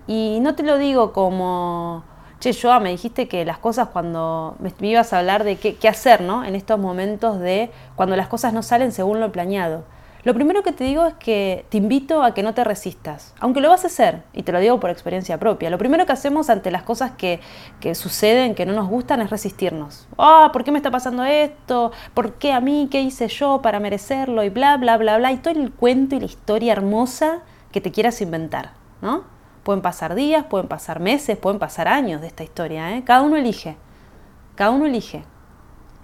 Y 0.07 0.39
no 0.41 0.55
te 0.55 0.63
lo 0.63 0.77
digo 0.77 1.13
como, 1.13 2.03
che, 2.39 2.53
Joa, 2.53 2.79
me 2.79 2.89
dijiste 2.91 3.27
que 3.27 3.45
las 3.45 3.57
cosas 3.57 3.89
cuando 3.89 4.55
me 4.59 4.71
ibas 4.81 5.13
a 5.13 5.19
hablar 5.19 5.43
de 5.43 5.55
qué, 5.57 5.75
qué 5.75 5.88
hacer, 5.88 6.21
¿no? 6.21 6.43
En 6.43 6.55
estos 6.55 6.79
momentos 6.79 7.39
de 7.39 7.71
cuando 7.95 8.15
las 8.15 8.27
cosas 8.27 8.53
no 8.53 8.62
salen 8.62 8.91
según 8.91 9.19
lo 9.19 9.31
planeado. 9.31 9.83
Lo 10.25 10.34
primero 10.34 10.63
que 10.63 10.72
te 10.72 10.84
digo 10.84 11.05
es 11.05 11.13
que 11.13 11.67
te 11.70 11.77
invito 11.77 12.24
a 12.24 12.34
que 12.34 12.41
no 12.41 12.55
te 12.55 12.63
resistas, 12.63 13.36
aunque 13.39 13.62
lo 13.62 13.70
vas 13.70 13.84
a 13.84 13.88
hacer, 13.88 14.24
y 14.34 14.41
te 14.41 14.51
lo 14.51 14.60
digo 14.60 14.79
por 14.79 14.89
experiencia 14.89 15.39
propia. 15.39 15.70
Lo 15.70 15.77
primero 15.77 16.08
que 16.08 16.13
hacemos 16.13 16.50
ante 16.50 16.72
las 16.72 16.82
cosas 16.82 17.12
que, 17.12 17.39
suceden, 17.94 18.55
que 18.55 18.65
no 18.65 18.74
nos 18.74 18.89
gustan, 18.89 19.22
es 19.22 19.29
resistirnos. 19.29 20.08
Ah, 20.17 20.50
¿por 20.51 20.63
qué 20.63 20.72
me 20.72 20.79
está 20.79 20.89
pasando 20.89 21.24
esto? 21.24 21.91
¿Por 22.15 22.34
qué 22.34 22.53
a 22.53 22.60
mí? 22.60 22.88
¿Qué 22.89 23.01
hice 23.01 23.27
yo 23.27 23.62
para 23.62 23.79
merecerlo? 23.79 24.44
Y 24.44 24.50
bla, 24.50 24.77
bla, 24.77 24.98
bla, 24.98 25.20
bla. 25.20 25.32
Y 25.32 25.38
todo 25.38 25.53
el 25.53 25.72
cuento 25.72 26.15
y 26.15 26.22
la 26.22 26.25
historia 26.25 26.74
hermosa 26.74 27.44
que 27.72 27.79
te 27.79 27.91
quieras 27.91 28.20
inventar, 28.20 28.72
¿no? 29.03 29.25
Pueden 29.62 29.84
pasar 29.84 30.15
días, 30.15 30.46
pueden 30.46 30.67
pasar 30.67 31.01
meses, 31.01 31.38
pueden 31.38 31.60
pasar 31.60 31.88
años 31.88 32.22
de 32.22 32.27
esta 32.27 32.44
historia, 32.44 32.98
¿eh? 32.98 33.03
Cada 33.05 33.22
uno 33.22 33.36
elige. 33.36 33.77
Cada 34.55 34.72
uno 34.72 34.88
elige 34.88 35.24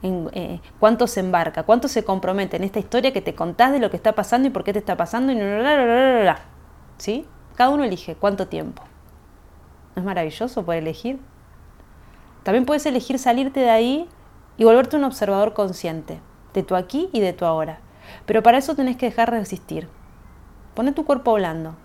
en, 0.01 0.29
eh, 0.33 0.61
cuánto 0.79 1.07
se 1.07 1.19
embarca, 1.19 1.63
cuánto 1.63 1.87
se 1.87 2.03
compromete 2.03 2.57
en 2.57 2.63
esta 2.63 2.79
historia 2.79 3.13
que 3.13 3.21
te 3.21 3.35
contás 3.35 3.71
de 3.71 3.79
lo 3.79 3.89
que 3.89 3.97
está 3.97 4.13
pasando 4.13 4.47
y 4.47 4.51
por 4.51 4.63
qué 4.63 4.73
te 4.73 4.79
está 4.79 4.97
pasando 4.97 5.31
y 5.31 5.37
¿Sí? 6.97 7.25
Cada 7.55 7.69
uno 7.69 7.83
elige 7.83 8.15
cuánto 8.15 8.47
tiempo. 8.47 8.83
¿No 9.95 10.01
es 10.01 10.05
maravilloso 10.05 10.63
poder 10.63 10.83
elegir? 10.83 11.19
También 12.43 12.65
puedes 12.65 12.85
elegir 12.85 13.19
salirte 13.19 13.59
de 13.59 13.69
ahí 13.69 14.09
y 14.57 14.63
volverte 14.63 14.97
un 14.97 15.03
observador 15.03 15.53
consciente 15.53 16.19
de 16.53 16.63
tu 16.63 16.75
aquí 16.75 17.09
y 17.13 17.19
de 17.19 17.33
tu 17.33 17.45
ahora. 17.45 17.79
Pero 18.25 18.43
para 18.43 18.57
eso 18.57 18.75
tenés 18.75 18.97
que 18.97 19.07
dejar 19.07 19.31
de 19.31 19.39
resistir. 19.39 19.87
Pone 20.75 20.91
tu 20.91 21.05
cuerpo 21.05 21.33
blando. 21.33 21.75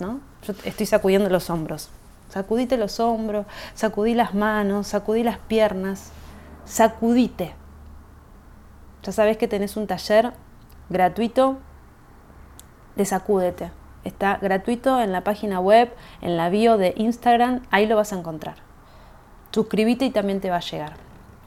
¿no? 0.00 0.20
Yo 0.42 0.54
estoy 0.64 0.86
sacudiendo 0.86 1.28
los 1.28 1.50
hombros. 1.50 1.90
Sacudite 2.28 2.76
los 2.76 3.00
hombros, 3.00 3.46
sacudí 3.74 4.14
las 4.14 4.34
manos, 4.34 4.88
sacudí 4.88 5.24
las 5.24 5.38
piernas 5.38 6.12
sacudite. 6.64 7.54
Ya 9.02 9.12
sabes 9.12 9.36
que 9.36 9.48
tenés 9.48 9.76
un 9.76 9.86
taller 9.86 10.32
gratuito 10.88 11.58
de 12.96 13.04
Sacúdete. 13.04 13.70
Está 14.04 14.38
gratuito 14.40 15.00
en 15.00 15.12
la 15.12 15.24
página 15.24 15.60
web, 15.60 15.92
en 16.20 16.36
la 16.36 16.48
bio 16.48 16.78
de 16.78 16.94
Instagram, 16.96 17.62
ahí 17.70 17.86
lo 17.86 17.96
vas 17.96 18.12
a 18.12 18.18
encontrar. 18.18 18.56
Suscríbete 19.52 20.06
y 20.06 20.10
también 20.10 20.40
te 20.40 20.50
va 20.50 20.56
a 20.56 20.60
llegar. 20.60 20.94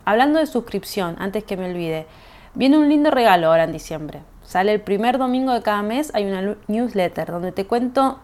Hablando 0.05 0.39
de 0.39 0.46
suscripción, 0.46 1.15
antes 1.20 1.43
que 1.43 1.58
me 1.58 1.70
olvide, 1.70 2.05
viene 2.53 2.77
un 2.77 2.89
lindo 2.89 3.10
regalo 3.12 3.48
ahora 3.48 3.63
en 3.63 3.72
diciembre. 3.72 4.22
Sale 4.43 4.74
el 4.74 4.82
primer 4.82 5.17
domingo 5.17 5.53
de 5.53 5.62
cada 5.62 5.82
mes, 5.82 6.13
hay 6.13 6.25
una 6.25 6.55
newsletter 6.67 7.32
donde 7.32 7.51
te 7.51 7.65
cuento, 7.65 8.20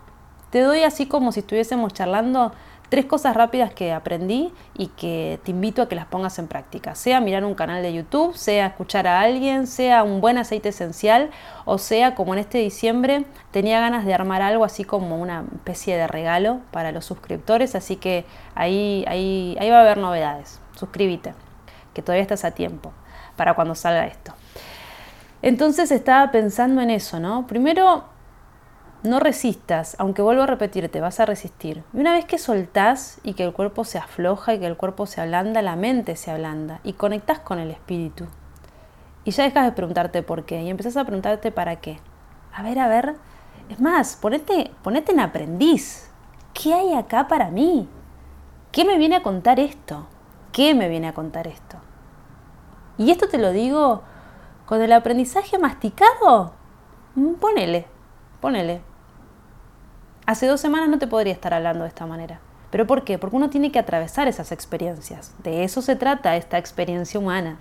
te 0.49 0.61
doy 0.61 0.83
así 0.83 1.07
como 1.07 1.31
si 1.31 1.39
estuviésemos 1.39 1.93
charlando 1.93 2.51
Tres 2.89 3.05
cosas 3.05 3.35
rápidas 3.35 3.71
que 3.71 3.93
aprendí 3.93 4.51
y 4.75 4.87
que 4.87 5.39
te 5.43 5.51
invito 5.51 5.83
a 5.83 5.87
que 5.87 5.95
las 5.95 6.07
pongas 6.07 6.39
en 6.39 6.47
práctica. 6.47 6.95
Sea 6.95 7.21
mirar 7.21 7.45
un 7.45 7.53
canal 7.53 7.83
de 7.83 7.93
YouTube, 7.93 8.35
sea 8.35 8.65
escuchar 8.65 9.05
a 9.05 9.21
alguien, 9.21 9.67
sea 9.67 10.03
un 10.03 10.21
buen 10.21 10.39
aceite 10.39 10.69
esencial 10.69 11.29
o 11.65 11.77
sea 11.77 12.15
como 12.15 12.33
en 12.33 12.39
este 12.39 12.57
diciembre 12.57 13.25
tenía 13.51 13.79
ganas 13.79 14.05
de 14.05 14.13
armar 14.15 14.41
algo 14.41 14.65
así 14.65 14.83
como 14.83 15.21
una 15.21 15.43
especie 15.53 15.95
de 15.97 16.07
regalo 16.07 16.61
para 16.71 16.91
los 16.91 17.05
suscriptores. 17.05 17.75
Así 17.75 17.95
que 17.95 18.25
ahí, 18.55 19.05
ahí, 19.07 19.55
ahí 19.59 19.69
va 19.69 19.77
a 19.77 19.81
haber 19.81 19.99
novedades. 19.99 20.59
Suscríbete, 20.75 21.35
que 21.93 22.01
todavía 22.01 22.23
estás 22.23 22.43
a 22.43 22.51
tiempo 22.51 22.91
para 23.35 23.53
cuando 23.53 23.75
salga 23.75 24.07
esto. 24.07 24.33
Entonces 25.43 25.91
estaba 25.91 26.31
pensando 26.31 26.81
en 26.81 26.89
eso, 26.89 27.19
¿no? 27.19 27.45
Primero 27.45 28.05
no 29.03 29.19
resistas, 29.19 29.95
aunque 29.99 30.21
vuelvo 30.21 30.43
a 30.43 30.47
repetirte, 30.47 30.99
vas 30.99 31.19
a 31.19 31.25
resistir. 31.25 31.83
Y 31.93 31.99
una 31.99 32.13
vez 32.13 32.25
que 32.25 32.37
soltás 32.37 33.19
y 33.23 33.33
que 33.33 33.45
el 33.45 33.53
cuerpo 33.53 33.85
se 33.85 33.97
afloja 33.97 34.53
y 34.53 34.59
que 34.59 34.67
el 34.67 34.77
cuerpo 34.77 35.05
se 35.05 35.21
ablanda, 35.21 35.61
la 35.61 35.75
mente 35.75 36.15
se 36.15 36.31
ablanda 36.31 36.81
y 36.83 36.93
conectas 36.93 37.39
con 37.39 37.59
el 37.59 37.71
espíritu. 37.71 38.27
Y 39.23 39.31
ya 39.31 39.43
dejas 39.43 39.65
de 39.65 39.71
preguntarte 39.71 40.23
por 40.23 40.45
qué 40.45 40.61
y 40.61 40.69
empezás 40.69 40.97
a 40.97 41.05
preguntarte 41.05 41.51
para 41.51 41.77
qué. 41.77 41.99
A 42.53 42.63
ver, 42.63 42.79
a 42.79 42.87
ver. 42.87 43.15
Es 43.69 43.79
más, 43.79 44.15
ponete, 44.15 44.71
ponete 44.83 45.11
en 45.11 45.19
aprendiz. 45.19 46.09
¿Qué 46.53 46.73
hay 46.73 46.93
acá 46.93 47.27
para 47.27 47.51
mí? 47.51 47.87
¿Qué 48.71 48.83
me 48.83 48.97
viene 48.97 49.17
a 49.17 49.23
contar 49.23 49.59
esto? 49.59 50.07
¿Qué 50.51 50.73
me 50.73 50.89
viene 50.89 51.07
a 51.07 51.13
contar 51.13 51.47
esto? 51.47 51.77
Y 52.97 53.11
esto 53.11 53.29
te 53.29 53.37
lo 53.37 53.51
digo 53.51 54.03
con 54.65 54.81
el 54.81 54.91
aprendizaje 54.91 55.57
masticado. 55.57 56.53
Mm, 57.15 57.35
ponele, 57.35 57.85
ponele. 58.41 58.88
Hace 60.29 60.45
dos 60.45 60.61
semanas 60.61 60.89
no 60.89 60.99
te 60.99 61.07
podría 61.07 61.33
estar 61.33 61.55
hablando 61.55 61.85
de 61.85 61.87
esta 61.87 62.05
manera. 62.05 62.39
¿Pero 62.69 62.85
por 62.85 63.03
qué? 63.03 63.17
Porque 63.17 63.35
uno 63.35 63.49
tiene 63.49 63.71
que 63.71 63.79
atravesar 63.79 64.27
esas 64.27 64.51
experiencias. 64.51 65.33
De 65.41 65.63
eso 65.63 65.81
se 65.81 65.95
trata 65.95 66.35
esta 66.35 66.59
experiencia 66.59 67.19
humana. 67.19 67.57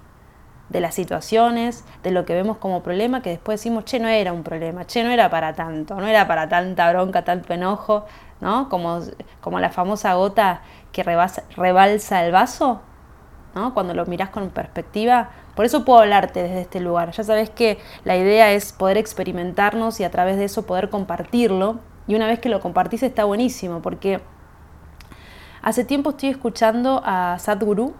De 0.68 0.82
las 0.82 0.94
situaciones, 0.94 1.86
de 2.02 2.10
lo 2.10 2.26
que 2.26 2.34
vemos 2.34 2.58
como 2.58 2.82
problema, 2.82 3.22
que 3.22 3.30
después 3.30 3.58
decimos, 3.58 3.86
che, 3.86 4.00
no 4.00 4.08
era 4.08 4.34
un 4.34 4.42
problema, 4.42 4.86
che, 4.86 5.02
no 5.02 5.08
era 5.08 5.30
para 5.30 5.54
tanto, 5.54 5.94
no 5.94 6.06
era 6.06 6.28
para 6.28 6.46
tanta 6.50 6.90
bronca, 6.90 7.24
tanto 7.24 7.54
enojo. 7.54 8.04
¿no? 8.42 8.68
Como, 8.68 9.00
como 9.40 9.60
la 9.60 9.70
famosa 9.70 10.12
gota 10.12 10.60
que 10.92 11.02
rebalsa 11.02 12.22
el 12.22 12.32
vaso, 12.32 12.82
¿no? 13.54 13.72
Cuando 13.72 13.94
lo 13.94 14.04
miras 14.04 14.28
con 14.28 14.50
perspectiva. 14.50 15.30
Por 15.56 15.64
eso 15.64 15.86
puedo 15.86 16.00
hablarte 16.00 16.42
desde 16.42 16.60
este 16.60 16.80
lugar. 16.80 17.12
Ya 17.12 17.24
sabes 17.24 17.48
que 17.48 17.78
la 18.04 18.18
idea 18.18 18.52
es 18.52 18.74
poder 18.74 18.98
experimentarnos 18.98 20.00
y 20.00 20.04
a 20.04 20.10
través 20.10 20.36
de 20.36 20.44
eso 20.44 20.66
poder 20.66 20.90
compartirlo. 20.90 21.78
Y 22.08 22.14
una 22.14 22.26
vez 22.26 22.40
que 22.40 22.48
lo 22.48 22.58
compartís 22.58 23.04
está 23.04 23.24
buenísimo, 23.24 23.80
porque 23.82 24.20
hace 25.62 25.84
tiempo 25.84 26.10
estoy 26.10 26.30
escuchando 26.30 27.02
a 27.04 27.38
Sadhguru, 27.38 27.94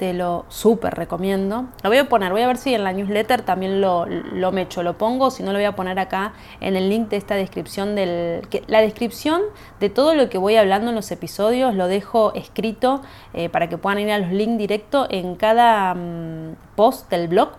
te 0.00 0.14
lo 0.14 0.46
súper 0.48 0.94
recomiendo. 0.94 1.66
Lo 1.82 1.90
voy 1.90 1.98
a 1.98 2.08
poner, 2.08 2.32
voy 2.32 2.40
a 2.40 2.46
ver 2.46 2.56
si 2.56 2.74
en 2.74 2.84
la 2.84 2.94
newsletter 2.94 3.42
también 3.42 3.82
lo, 3.82 4.06
lo 4.06 4.50
mecho, 4.50 4.82
lo 4.82 4.96
pongo, 4.96 5.30
si 5.30 5.42
no 5.42 5.52
lo 5.52 5.58
voy 5.58 5.66
a 5.66 5.76
poner 5.76 5.98
acá 5.98 6.32
en 6.62 6.74
el 6.74 6.88
link 6.88 7.10
de 7.10 7.18
esta 7.18 7.34
descripción 7.34 7.94
del... 7.94 8.40
La 8.66 8.80
descripción 8.80 9.42
de 9.78 9.90
todo 9.90 10.14
lo 10.14 10.30
que 10.30 10.38
voy 10.38 10.56
hablando 10.56 10.88
en 10.88 10.96
los 10.96 11.10
episodios 11.10 11.74
lo 11.74 11.86
dejo 11.86 12.32
escrito 12.32 13.02
eh, 13.34 13.50
para 13.50 13.68
que 13.68 13.76
puedan 13.76 13.98
ir 13.98 14.10
a 14.10 14.16
los 14.16 14.30
links 14.30 14.56
directos 14.56 15.06
en 15.10 15.36
cada 15.36 15.92
mm, 15.92 16.56
post 16.76 17.10
del 17.10 17.28
blog 17.28 17.50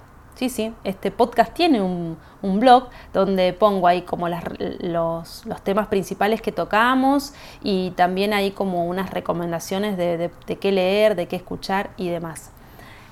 Sí, 0.42 0.50
sí, 0.50 0.74
este 0.84 1.12
podcast 1.12 1.54
tiene 1.54 1.84
un, 1.84 2.18
blog 2.42 2.90
donde 3.14 3.54
pongo 3.54 3.88
ahí 3.88 4.02
como 4.02 4.28
los, 4.28 5.44
temas 5.62 5.86
principales 5.86 6.42
que 6.42 6.52
tocamos 6.52 7.36
y 7.62 7.92
también 7.92 8.34
hay 8.34 8.50
como 8.50 8.88
unas 8.88 9.12
recomendaciones 9.12 9.98
de, 9.98 10.32
qué 10.60 10.72
leer, 10.72 11.16
de 11.16 11.28
qué 11.28 11.36
escuchar 11.36 11.92
y 11.96 12.10
demás. 12.10 12.50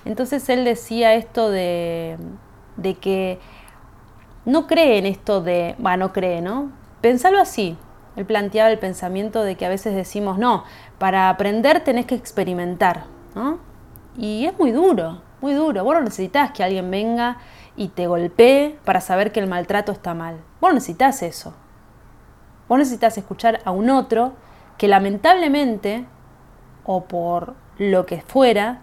Entonces 0.06 0.50
él 0.50 0.66
decía 0.66 1.14
esto 1.14 1.52
de, 1.52 2.18
de 2.78 2.96
que 2.96 3.38
no 4.46 4.66
cree 4.66 4.98
en 4.98 5.06
esto 5.06 5.40
de, 5.40 5.76
va, 5.86 5.98
no 5.98 6.12
cree, 6.12 6.42
¿no? 6.42 6.72
Pensalo 7.00 7.40
así. 7.40 7.78
Él 8.16 8.26
planteaba 8.26 8.72
el 8.72 8.80
pensamiento 8.80 9.44
de 9.44 9.54
que 9.54 9.68
a 9.68 9.70
veces 9.70 9.94
decimos, 9.94 10.40
no, 10.40 10.64
para 10.98 11.30
aprender 11.30 11.84
tenés 11.84 12.08
que 12.08 12.16
experimentar, 12.16 13.04
¿no? 13.36 13.60
Y 14.18 14.48
es 14.48 14.58
muy 14.58 14.72
duro, 14.72 15.29
muy 15.42 15.54
duro. 15.54 15.84
Vos 15.84 15.96
no 15.96 16.02
necesitas 16.02 16.52
que 16.52 16.64
alguien 16.64 16.90
venga 16.92 17.38
y 17.76 17.90
te 17.90 18.08
golpee 18.08 18.78
para 18.86 19.02
saber 19.02 19.32
que 19.32 19.40
el 19.40 19.48
maltrato 19.48 19.92
está 19.92 20.14
mal. 20.14 20.38
Vos 20.60 20.70
no 20.70 20.76
necesitas 20.76 21.22
eso. 21.24 21.54
Vos 22.68 22.78
necesitas 22.78 23.18
escuchar 23.18 23.62
a 23.66 23.72
un 23.72 23.90
otro 23.90 24.34
que 24.78 24.88
lamentablemente, 24.88 26.06
o 26.86 27.06
por 27.06 27.56
lo 27.78 28.06
que 28.06 28.22
fuera, 28.22 28.82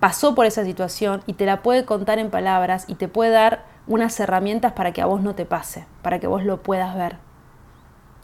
pasó 0.00 0.34
por 0.34 0.46
esa 0.46 0.64
situación 0.64 1.22
y 1.26 1.34
te 1.34 1.46
la 1.46 1.62
puede 1.62 1.84
contar 1.84 2.18
en 2.18 2.30
palabras 2.30 2.84
y 2.88 2.96
te 2.96 3.08
puede 3.08 3.30
dar 3.30 3.64
unas 3.86 4.18
herramientas 4.18 4.72
para 4.72 4.92
que 4.92 5.02
a 5.02 5.06
vos 5.06 5.20
no 5.20 5.34
te 5.34 5.46
pase, 5.46 5.86
para 6.02 6.18
que 6.18 6.26
vos 6.26 6.44
lo 6.44 6.62
puedas 6.62 6.94
ver. 6.96 7.16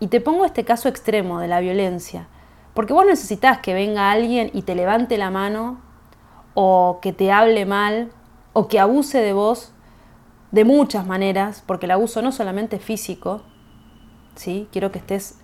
Y 0.01 0.09
te 0.09 0.21
pongo 0.21 0.45
este 0.45 0.65
caso 0.65 0.89
extremo 0.89 1.39
de 1.39 1.49
la 1.49 1.61
violencia, 1.61 2.27
porque 2.75 2.93
vos 2.93 3.07
necesitas 3.07 3.59
que 3.59 3.75
venga 3.75 4.11
alguien 4.11 4.51
y 4.53 4.63
te 4.63 4.75
levante 4.75 5.17
la 5.17 5.31
mano 5.31 5.81
o 6.55 6.99
que 7.01 7.13
te 7.13 7.33
hable 7.33 7.67
mal 7.67 8.11
o 8.53 8.69
que 8.69 8.79
abuse 8.79 9.19
de 9.19 9.33
vos 9.33 9.73
de 10.51 10.65
muchas 10.65 11.07
maneras, 11.07 11.63
porque 11.67 11.87
el 11.87 11.93
abuso 11.93 12.21
no 12.21 12.31
solamente 12.31 12.79
físico, 12.79 13.43
¿sí? 14.35 14.69
quiero 14.71 14.93
que 14.93 14.99
estés 14.99 15.39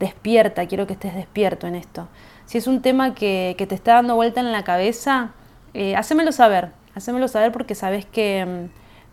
despierta, 0.00 0.66
quiero 0.66 0.86
que 0.86 0.94
estés 0.94 1.14
despierto 1.14 1.66
en 1.66 1.74
esto. 1.74 2.08
Si 2.46 2.58
es 2.58 2.66
un 2.66 2.80
tema 2.80 3.14
que, 3.14 3.54
te 3.56 3.74
está 3.74 3.94
dando 3.94 4.16
vuelta 4.16 4.40
en 4.40 4.52
la 4.52 4.64
cabeza, 4.64 5.32
eh, 5.74 5.94
hacémelo 5.96 6.32
saber, 6.32 6.72
hacémelo 6.94 7.28
saber 7.28 7.52
porque 7.52 7.74
sabes 7.74 8.06
que, 8.06 8.68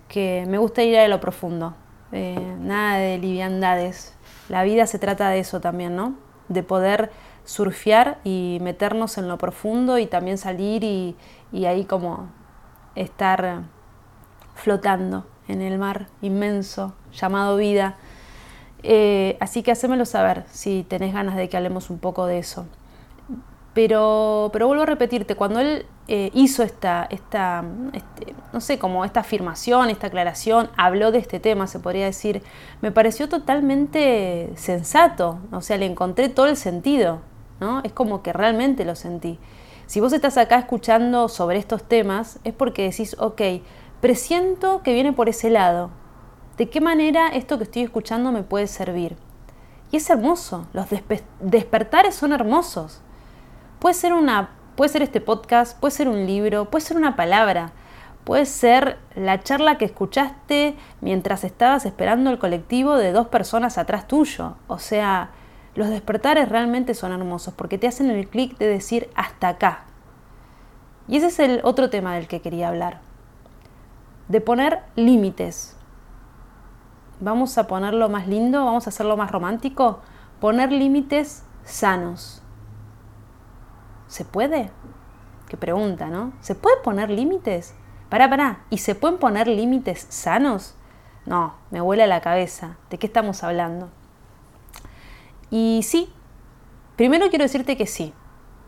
que 0.08 0.46
me 0.48 0.58
gusta 0.58 0.84
ir 0.84 0.98
a 0.98 1.08
lo 1.10 1.20
profundo, 1.20 1.75
eh, 2.12 2.55
nada 2.60 2.98
de 2.98 3.18
liviandades. 3.18 4.16
La 4.50 4.64
vida 4.64 4.87
se 4.87 5.00
trata 5.00 5.29
de 5.29 5.40
eso 5.40 5.59
también, 5.61 5.96
¿no? 5.96 6.16
De 6.48 6.64
poder 6.64 7.11
surfear 7.46 8.20
y 8.24 8.59
meternos 8.61 9.18
en 9.18 9.27
lo 9.27 9.37
profundo 9.37 9.98
y 9.98 10.05
también 10.05 10.37
salir 10.37 10.83
y, 10.83 11.16
y 11.51 11.66
ahí 11.66 11.85
como 11.85 12.27
estar 12.96 13.64
flotando 14.55 15.25
en 15.48 15.61
el 15.61 15.77
mar 15.77 16.07
inmenso 16.22 16.94
llamado 17.14 17.57
vida. 17.57 17.96
Eh, 18.83 19.37
así 19.40 19.64
que 19.64 19.72
hacémelo 19.72 20.05
saber 20.05 20.46
si 20.51 20.83
tenés 20.87 21.14
ganas 21.14 21.35
de 21.35 21.50
que 21.50 21.57
hablemos 21.57 21.90
un 21.90 22.00
poco 22.00 22.25
de 22.25 22.40
eso. 22.40 22.66
Pero, 23.74 24.50
pero 24.51 24.68
vuelvo 24.68 24.83
a 24.83 24.85
repetirte, 24.85 25.35
cuando 25.35 25.59
él 25.61 25.85
eh, 26.09 26.29
hizo 26.33 26.61
esta, 26.61 27.07
esta 27.09 27.64
este, 27.94 28.35
no 28.51 28.59
sé, 28.59 28.77
como 28.77 29.05
esta 29.05 29.22
afirmación, 29.22 29.90
esta 29.90 30.07
aclaración, 30.07 30.70
habló 30.75 31.11
de 31.11 31.20
este 31.20 31.40
tema, 31.40 31.68
se 31.68 31.79
podría 31.79 32.05
decir, 32.05 32.44
me 32.81 32.92
pareció 32.92 33.29
totalmente 33.29 34.51
sensato, 34.55 35.40
o 35.53 35.61
sea, 35.61 35.77
le 35.77 35.85
encontré 35.85 36.27
todo 36.27 36.48
el 36.48 36.57
sentido, 36.57 37.22
¿no? 37.61 37.79
Es 37.83 37.94
como 37.94 38.22
que 38.24 38.33
realmente 38.33 38.83
lo 38.83 38.96
sentí. 38.96 39.40
Si 39.92 40.00
vos 40.00 40.14
estás 40.14 40.38
acá 40.38 40.58
escuchando 40.58 41.27
sobre 41.27 41.58
estos 41.58 41.84
temas, 41.84 42.40
es 42.46 42.54
porque 42.54 42.84
decís, 42.84 43.18
ok, 43.20 43.42
presiento 44.00 44.84
que 44.84 44.94
viene 44.94 45.12
por 45.12 45.27
ese 45.27 45.50
lado. 45.50 45.90
¿De 46.56 46.70
qué 46.70 46.80
manera 46.80 47.27
esto 47.27 47.58
que 47.58 47.66
estoy 47.66 47.82
escuchando 47.82 48.32
me 48.32 48.42
puede 48.42 48.68
servir? 48.68 49.18
Y 49.92 49.98
es 49.98 50.10
hermoso, 50.10 50.66
los 50.72 50.86
despertares 51.42 52.16
son 52.16 52.32
hermosos. 52.32 53.01
Puede 53.80 53.94
ser, 53.94 54.14
una, 54.14 54.51
puede 54.77 54.88
ser 54.88 55.01
este 55.01 55.20
podcast, 55.20 55.77
puede 55.77 55.92
ser 55.92 56.08
un 56.08 56.25
libro, 56.25 56.70
puede 56.70 56.86
ser 56.86 56.96
una 56.96 57.18
palabra, 57.18 57.74
puede 58.24 58.46
ser 58.46 58.98
la 59.14 59.42
charla 59.42 59.77
que 59.77 59.84
escuchaste 59.84 60.77
mientras 61.01 61.44
estabas 61.44 61.86
esperando 61.86 62.30
el 62.30 62.40
colectivo 62.40 62.96
de 62.96 63.12
dos 63.12 63.27
personas 63.27 63.77
atrás 63.77 64.08
tuyo. 64.08 64.56
O 64.70 64.80
sea, 64.80 65.32
los 65.75 65.90
despertares 65.90 66.50
realmente 66.50 66.94
son 66.94 67.12
hermosos 67.14 67.53
porque 67.53 67.77
te 67.77 67.88
hacen 67.88 68.10
el 68.10 68.27
clic 68.27 68.57
de 68.57 68.68
decir 68.68 69.10
hasta 69.16 69.48
acá. 69.48 69.86
Y 71.07 71.18
ese 71.18 71.27
es 71.27 71.40
el 71.40 71.62
otro 71.64 71.90
tema 71.90 72.16
del 72.16 72.27
que 72.27 72.42
quería 72.42 72.68
hablar. 72.68 73.00
De 74.27 74.42
poner 74.42 74.79
límites. 74.96 75.75
Vamos 77.20 77.57
a 77.57 77.68
ponerlo 77.68 78.10
más 78.10 78.27
lindo, 78.27 78.66
vamos 78.66 78.88
a 78.88 78.90
hacerlo 78.90 79.18
más 79.18 79.31
romántico. 79.31 80.00
Poner 80.40 80.72
límites 80.72 81.44
sanos. 81.64 82.42
¿Se 84.07 84.25
puede? 84.25 84.72
Qué 85.48 85.57
pregunta, 85.57 86.07
¿no? 86.07 86.34
¿Se 86.42 86.55
puede 86.55 86.77
poner 86.84 87.10
límites? 87.10 87.75
Pará, 88.10 88.29
pará. 88.29 88.60
¿Y 88.70 88.79
se 88.79 88.96
pueden 88.96 89.20
poner 89.20 89.48
límites 89.48 90.05
sanos? 90.10 90.75
No, 91.25 91.55
me 91.70 91.81
vuela 91.81 92.07
la 92.07 92.22
cabeza. 92.22 92.77
¿De 92.90 92.98
qué 92.98 93.07
estamos 93.07 93.44
hablando? 93.44 93.90
Y 95.51 95.81
sí, 95.83 96.09
primero 96.96 97.29
quiero 97.29 97.44
decirte 97.44 97.75
que 97.75 97.85
sí, 97.85 98.14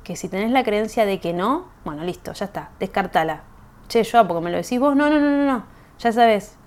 que 0.04 0.18
si 0.18 0.28
tenés 0.28 0.52
la 0.52 0.66
creencia 0.66 1.06
de 1.06 1.22
que 1.22 1.32
no, 1.32 1.70
bueno, 1.86 2.04
listo, 2.04 2.34
ya 2.34 2.46
está, 2.46 2.72
descartala. 2.78 3.44
Che, 3.88 4.04
yo, 4.04 4.28
porque 4.28 4.44
me 4.44 4.52
lo 4.52 4.58
decís 4.58 4.80
vos, 4.80 4.94
no, 4.94 5.10
no, 5.10 5.18
no, 5.18 5.30
no, 5.30 5.46
no, 5.46 5.66
ya 5.98 6.12
sabes, 6.12 6.58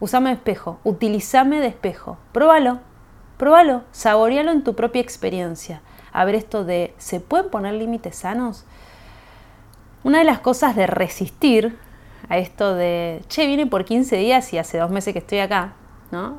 usame 0.00 0.32
espejo, 0.32 0.80
utilizame 0.84 1.60
de 1.60 1.68
espejo, 1.68 2.18
próbalo, 2.32 2.80
próbalo, 3.38 3.84
saborealo 3.90 4.50
en 4.52 4.64
tu 4.64 4.76
propia 4.76 5.00
experiencia. 5.00 5.80
A 6.12 6.26
ver 6.26 6.34
esto 6.34 6.64
de, 6.64 6.94
¿se 6.98 7.20
pueden 7.20 7.50
poner 7.50 7.72
límites 7.72 8.16
sanos? 8.16 8.66
Una 10.04 10.18
de 10.18 10.24
las 10.24 10.40
cosas 10.40 10.76
de 10.76 10.86
resistir 10.86 11.78
a 12.28 12.36
esto 12.36 12.74
de, 12.74 13.22
che, 13.28 13.46
viene 13.46 13.66
por 13.66 13.86
15 13.86 14.16
días 14.16 14.52
y 14.52 14.58
hace 14.58 14.76
dos 14.76 14.90
meses 14.90 15.14
que 15.14 15.20
estoy 15.20 15.38
acá, 15.38 15.72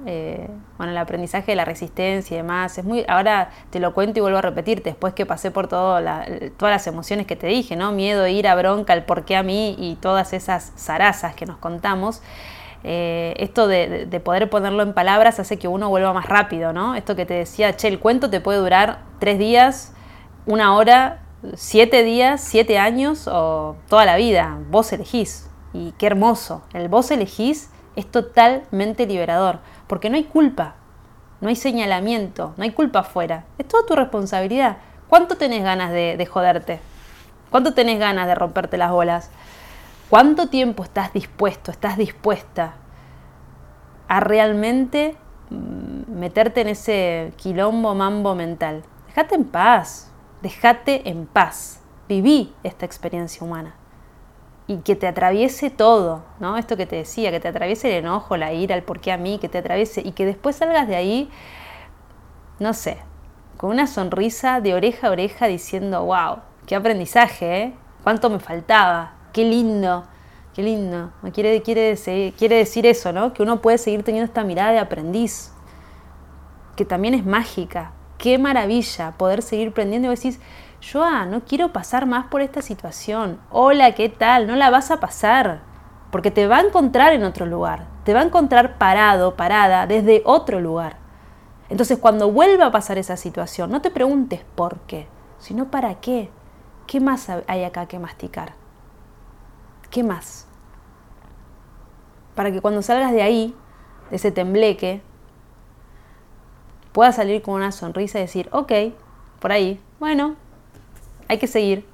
eh, 0.05 0.49
bueno, 0.77 0.91
el 0.91 0.97
aprendizaje 0.97 1.51
de 1.51 1.55
la 1.55 1.65
resistencia 1.65 2.35
y 2.35 2.37
demás, 2.37 2.77
es 2.77 2.85
muy, 2.85 3.05
ahora 3.07 3.49
te 3.69 3.79
lo 3.79 3.93
cuento 3.93 4.19
y 4.19 4.21
vuelvo 4.21 4.37
a 4.37 4.41
repetir, 4.41 4.83
después 4.83 5.13
que 5.13 5.25
pasé 5.25 5.51
por 5.51 5.67
todas 5.67 6.03
las 6.03 6.87
emociones 6.87 7.25
que 7.25 7.35
te 7.35 7.47
dije, 7.47 7.75
¿no? 7.75 7.91
Miedo, 7.91 8.27
ira, 8.27 8.55
bronca, 8.55 8.93
el 8.93 9.03
por 9.03 9.25
qué 9.25 9.35
a 9.35 9.43
mí 9.43 9.75
y 9.77 9.95
todas 9.95 10.33
esas 10.33 10.73
zarazas 10.77 11.35
que 11.35 11.45
nos 11.45 11.57
contamos. 11.57 12.21
Eh, 12.83 13.33
esto 13.37 13.67
de, 13.67 14.21
poder 14.23 14.47
ponerlo 14.49 14.83
en 14.83 14.93
palabras 14.93 15.39
hace 15.39 15.57
que 15.57 15.67
uno 15.67 15.89
vuelva 15.89 16.13
más 16.13 16.27
rápido, 16.27 16.71
¿no? 16.71 16.93
Esto 16.93 17.15
que 17.15 17.25
te 17.25 17.33
decía, 17.33 17.75
che, 17.75 17.87
el 17.87 17.99
cuento 17.99 18.29
te 18.29 18.41
puede 18.41 18.59
durar 18.59 18.99
tres 19.19 19.39
días, 19.39 19.93
una 20.45 20.75
hora, 20.75 21.23
siete 21.55 22.03
días, 22.03 22.41
siete 22.41 22.77
años 22.77 23.27
o 23.27 23.75
toda 23.89 24.05
la 24.05 24.17
vida. 24.17 24.59
Vos 24.69 24.93
elegís. 24.93 25.49
Y 25.73 25.93
qué 25.97 26.05
hermoso. 26.05 26.61
El 26.73 26.87
vos 26.87 27.09
elegís 27.11 27.69
es 27.95 28.09
totalmente 28.09 29.05
liberador, 29.05 29.59
porque 29.87 30.09
no 30.09 30.15
hay 30.15 30.25
culpa, 30.25 30.75
no 31.41 31.49
hay 31.49 31.55
señalamiento, 31.55 32.53
no 32.57 32.63
hay 32.63 32.71
culpa 32.71 32.99
afuera, 32.99 33.45
es 33.57 33.67
toda 33.67 33.85
tu 33.85 33.95
responsabilidad. 33.95 34.77
¿Cuánto 35.07 35.35
tenés 35.35 35.63
ganas 35.63 35.91
de, 35.91 36.25
joderte? 36.25 36.79
¿Cuánto 37.49 37.73
tenés 37.73 37.99
ganas 37.99 38.27
de 38.27 38.35
romperte 38.35 38.77
las 38.77 38.91
bolas? 38.91 39.29
¿Cuánto 40.09 40.49
tiempo 40.49 40.83
estás 40.83 41.13
dispuesto, 41.13 41.71
estás 41.71 41.97
dispuesta 41.97 42.73
a 44.07 44.19
realmente 44.19 45.15
mm, 45.49 46.11
meterte 46.11 46.61
en 46.61 46.69
ese 46.69 47.33
quilombo 47.37 47.95
mambo 47.95 48.35
mental? 48.35 48.83
Déjate 49.07 49.35
en 49.35 49.45
paz, 49.45 50.11
déjate 50.41 51.09
en 51.09 51.25
paz. 51.25 51.79
Viví 52.07 52.53
esta 52.63 52.85
experiencia 52.85 53.43
humana 53.43 53.75
y 54.67 54.77
que 54.77 54.95
te 54.95 55.07
atraviese 55.07 55.69
todo, 55.69 56.23
¿no? 56.39 56.57
Esto 56.57 56.75
que 56.75 56.85
te 56.85 56.95
decía, 56.95 57.31
que 57.31 57.39
te 57.39 57.47
atraviese 57.47 57.89
el 57.89 58.05
enojo, 58.05 58.35
la 58.35 58.53
ira, 58.53 58.75
el 58.75 58.83
por 58.83 58.99
qué 58.99 59.11
a 59.11 59.17
mí, 59.17 59.37
que 59.39 59.49
te 59.49 59.59
atraviese 59.59 60.01
y 60.01 60.11
que 60.11 60.25
después 60.25 60.55
salgas 60.55 60.87
de 60.87 60.95
ahí, 60.95 61.29
no 62.59 62.73
sé, 62.73 62.97
con 63.57 63.69
una 63.69 63.87
sonrisa 63.87 64.61
de 64.61 64.73
oreja 64.73 65.07
a 65.07 65.11
oreja 65.11 65.47
diciendo, 65.47 66.05
wow, 66.05 66.39
qué 66.65 66.75
aprendizaje, 66.75 67.61
¿eh? 67.61 67.73
¿Cuánto 68.03 68.29
me 68.29 68.39
faltaba? 68.39 69.13
Qué 69.33 69.43
lindo, 69.43 70.05
qué 70.53 70.63
lindo. 70.63 71.11
Quiere, 71.33 71.61
quiere, 71.61 71.95
quiere 72.37 72.55
decir 72.55 72.85
eso, 72.85 73.11
¿no? 73.11 73.33
Que 73.33 73.43
uno 73.43 73.61
puede 73.61 73.77
seguir 73.77 74.03
teniendo 74.03 74.25
esta 74.25 74.43
mirada 74.43 74.71
de 74.71 74.79
aprendiz, 74.79 75.51
que 76.75 76.85
también 76.85 77.13
es 77.13 77.25
mágica. 77.25 77.91
Qué 78.17 78.37
maravilla 78.37 79.11
poder 79.17 79.41
seguir 79.41 79.69
aprendiendo 79.69 80.07
y 80.07 80.15
decís, 80.15 80.39
Joa, 80.91 81.25
no 81.25 81.41
quiero 81.41 81.73
pasar 81.73 82.05
más 82.05 82.27
por 82.27 82.41
esta 82.41 82.61
situación. 82.61 83.39
Hola, 83.49 83.95
¿qué 83.95 84.07
tal? 84.07 84.45
No 84.45 84.55
la 84.55 84.69
vas 84.69 84.91
a 84.91 84.99
pasar. 84.99 85.61
Porque 86.11 86.29
te 86.29 86.45
va 86.45 86.57
a 86.57 86.61
encontrar 86.61 87.13
en 87.13 87.23
otro 87.23 87.47
lugar. 87.47 87.87
Te 88.03 88.13
va 88.13 88.19
a 88.19 88.23
encontrar 88.23 88.77
parado, 88.77 89.35
parada, 89.35 89.87
desde 89.87 90.21
otro 90.25 90.59
lugar. 90.59 90.97
Entonces, 91.69 91.97
cuando 91.97 92.31
vuelva 92.31 92.67
a 92.67 92.71
pasar 92.71 92.99
esa 92.99 93.17
situación, 93.17 93.71
no 93.71 93.81
te 93.81 93.89
preguntes 93.89 94.41
por 94.53 94.77
qué, 94.81 95.07
sino 95.39 95.71
para 95.71 95.95
qué. 95.95 96.29
¿Qué 96.85 96.99
más 96.99 97.29
hay 97.47 97.63
acá 97.63 97.87
que 97.87 97.97
masticar? 97.97 98.53
¿Qué 99.89 100.03
más? 100.03 100.47
Para 102.35 102.51
que 102.51 102.61
cuando 102.61 102.83
salgas 102.83 103.11
de 103.11 103.23
ahí, 103.23 103.55
de 104.11 104.17
ese 104.17 104.31
tembleque, 104.31 105.01
puedas 106.91 107.15
salir 107.15 107.41
con 107.41 107.55
una 107.55 107.71
sonrisa 107.71 108.19
y 108.19 108.21
decir, 108.21 108.49
ok, 108.51 108.71
por 109.39 109.51
ahí, 109.51 109.81
bueno, 109.99 110.35
hay 111.27 111.37
que 111.37 111.47
seguir. 111.47 111.85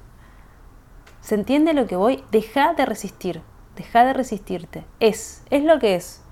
¿Se 1.20 1.34
entiende 1.34 1.74
lo 1.74 1.86
que 1.86 1.96
voy? 1.96 2.24
Deja 2.32 2.74
de 2.74 2.84
resistir, 2.84 3.42
deja 3.76 4.04
de 4.04 4.12
resistirte. 4.12 4.84
Es, 5.00 5.44
es 5.50 5.62
lo 5.62 5.78
que 5.78 5.94
es. 5.94 6.22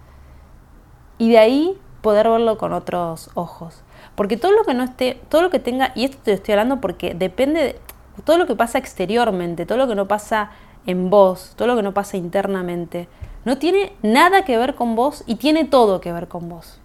Y 1.19 1.31
de 1.31 1.39
ahí 1.39 1.79
poder 2.01 2.29
verlo 2.29 2.59
con 2.59 2.73
otros 2.73 3.31
ojos. 3.35 3.83
Porque 4.15 4.37
todo 4.37 4.53
lo 4.53 4.65
que 4.65 4.75
no 4.75 4.83
esté, 4.83 5.21
todo 5.29 5.43
lo 5.43 5.51
que 5.51 5.59
tenga, 5.59 5.93
y 5.95 6.05
esto 6.05 6.19
te 6.23 6.33
estoy 6.33 6.53
hablando 6.53 6.81
porque 6.81 7.15
depende 7.15 7.61
de 7.61 7.81
todo 8.25 8.39
lo 8.39 8.47
que 8.47 8.57
pasa 8.57 8.79
exteriormente, 8.79 9.67
todo 9.67 9.79
lo 9.79 9.87
que 9.87 9.95
no 9.95 10.09
pasa 10.09 10.51
en 10.87 11.11
vos, 11.11 11.53
todo 11.57 11.69
lo 11.69 11.77
que 11.77 11.83
no 11.83 11.95
pasa 11.95 12.17
internamente, 12.17 13.09
no 13.45 13.59
tiene 13.59 13.93
nada 14.03 14.45
que 14.45 14.57
ver 14.57 14.75
con 14.75 14.97
vos 14.97 15.25
y 15.27 15.37
tiene 15.37 15.65
todo 15.65 16.01
que 16.01 16.13
ver 16.13 16.29
con 16.29 16.49
vos. 16.49 16.81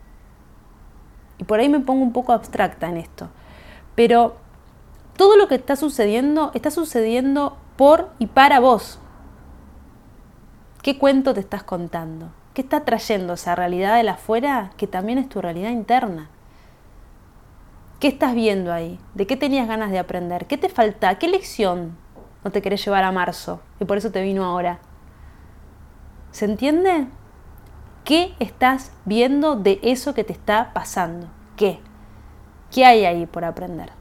Y 1.38 1.44
por 1.44 1.60
ahí 1.60 1.70
me 1.70 1.80
pongo 1.80 2.04
un 2.04 2.14
poco 2.14 2.32
abstracta 2.32 2.88
en 2.88 2.98
esto. 2.98 3.30
Pero 3.96 4.36
todo 5.18 5.38
lo 5.38 5.48
que 5.48 5.56
está 5.56 5.76
sucediendo 5.76 6.52
está 6.54 6.72
sucediendo 6.72 7.58
por 7.78 8.10
y 8.20 8.28
para 8.28 8.60
vos. 8.60 9.00
¿Qué 10.82 10.98
cuento 10.98 11.34
te 11.34 11.40
estás 11.40 11.64
contando? 11.64 12.30
¿Qué 12.54 12.62
está 12.62 12.86
trayendo 12.86 13.34
esa 13.34 13.56
realidad 13.56 13.98
de 13.98 14.04
la 14.04 14.14
afuera 14.14 14.72
que 14.78 14.88
también 14.88 15.18
es 15.18 15.28
tu 15.28 15.42
realidad 15.42 15.72
interna? 15.72 16.30
¿Qué 18.00 18.08
estás 18.08 18.36
viendo 18.36 18.72
ahí? 18.72 19.00
¿De 19.14 19.26
qué 19.26 19.36
tenías 19.36 19.68
ganas 19.68 19.92
de 19.92 20.00
aprender? 20.00 20.46
¿Qué 20.46 20.58
te 20.58 20.70
falta? 20.70 21.18
¿Qué 21.18 21.28
lección 21.28 21.98
no 22.44 22.52
te 22.52 22.62
querés 22.62 22.84
llevar 22.86 23.04
a 23.04 23.12
marzo 23.12 23.62
y 23.80 23.86
por 23.86 23.98
eso 23.98 24.12
te 24.12 24.22
vino 24.22 24.46
ahora? 24.46 24.80
¿Se 26.32 26.46
entiende? 26.46 27.08
¿Qué 28.04 28.36
estás 28.40 28.92
viendo 29.06 29.56
de 29.56 29.80
eso 29.82 30.14
que 30.14 30.24
te 30.24 30.34
está 30.34 30.72
pasando? 30.74 31.28
¿Qué? 31.56 31.80
¿Qué 32.72 32.86
hay 32.86 33.06
ahí 33.06 33.26
por 33.26 33.46
aprender? 33.46 33.92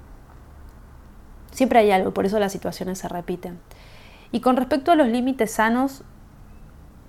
Siempre 1.55 1.79
hay 1.79 1.93
algo, 1.93 2.12
por 2.12 2.27
eso 2.27 2.40
las 2.40 2.51
situaciones 2.51 2.99
se 2.99 3.09
repiten. 3.09 3.61
Y 4.33 4.40
con 4.40 4.57
respecto 4.57 4.90
a 4.90 4.97
los 4.97 5.07
límites 5.07 5.53
sanos, 5.53 6.03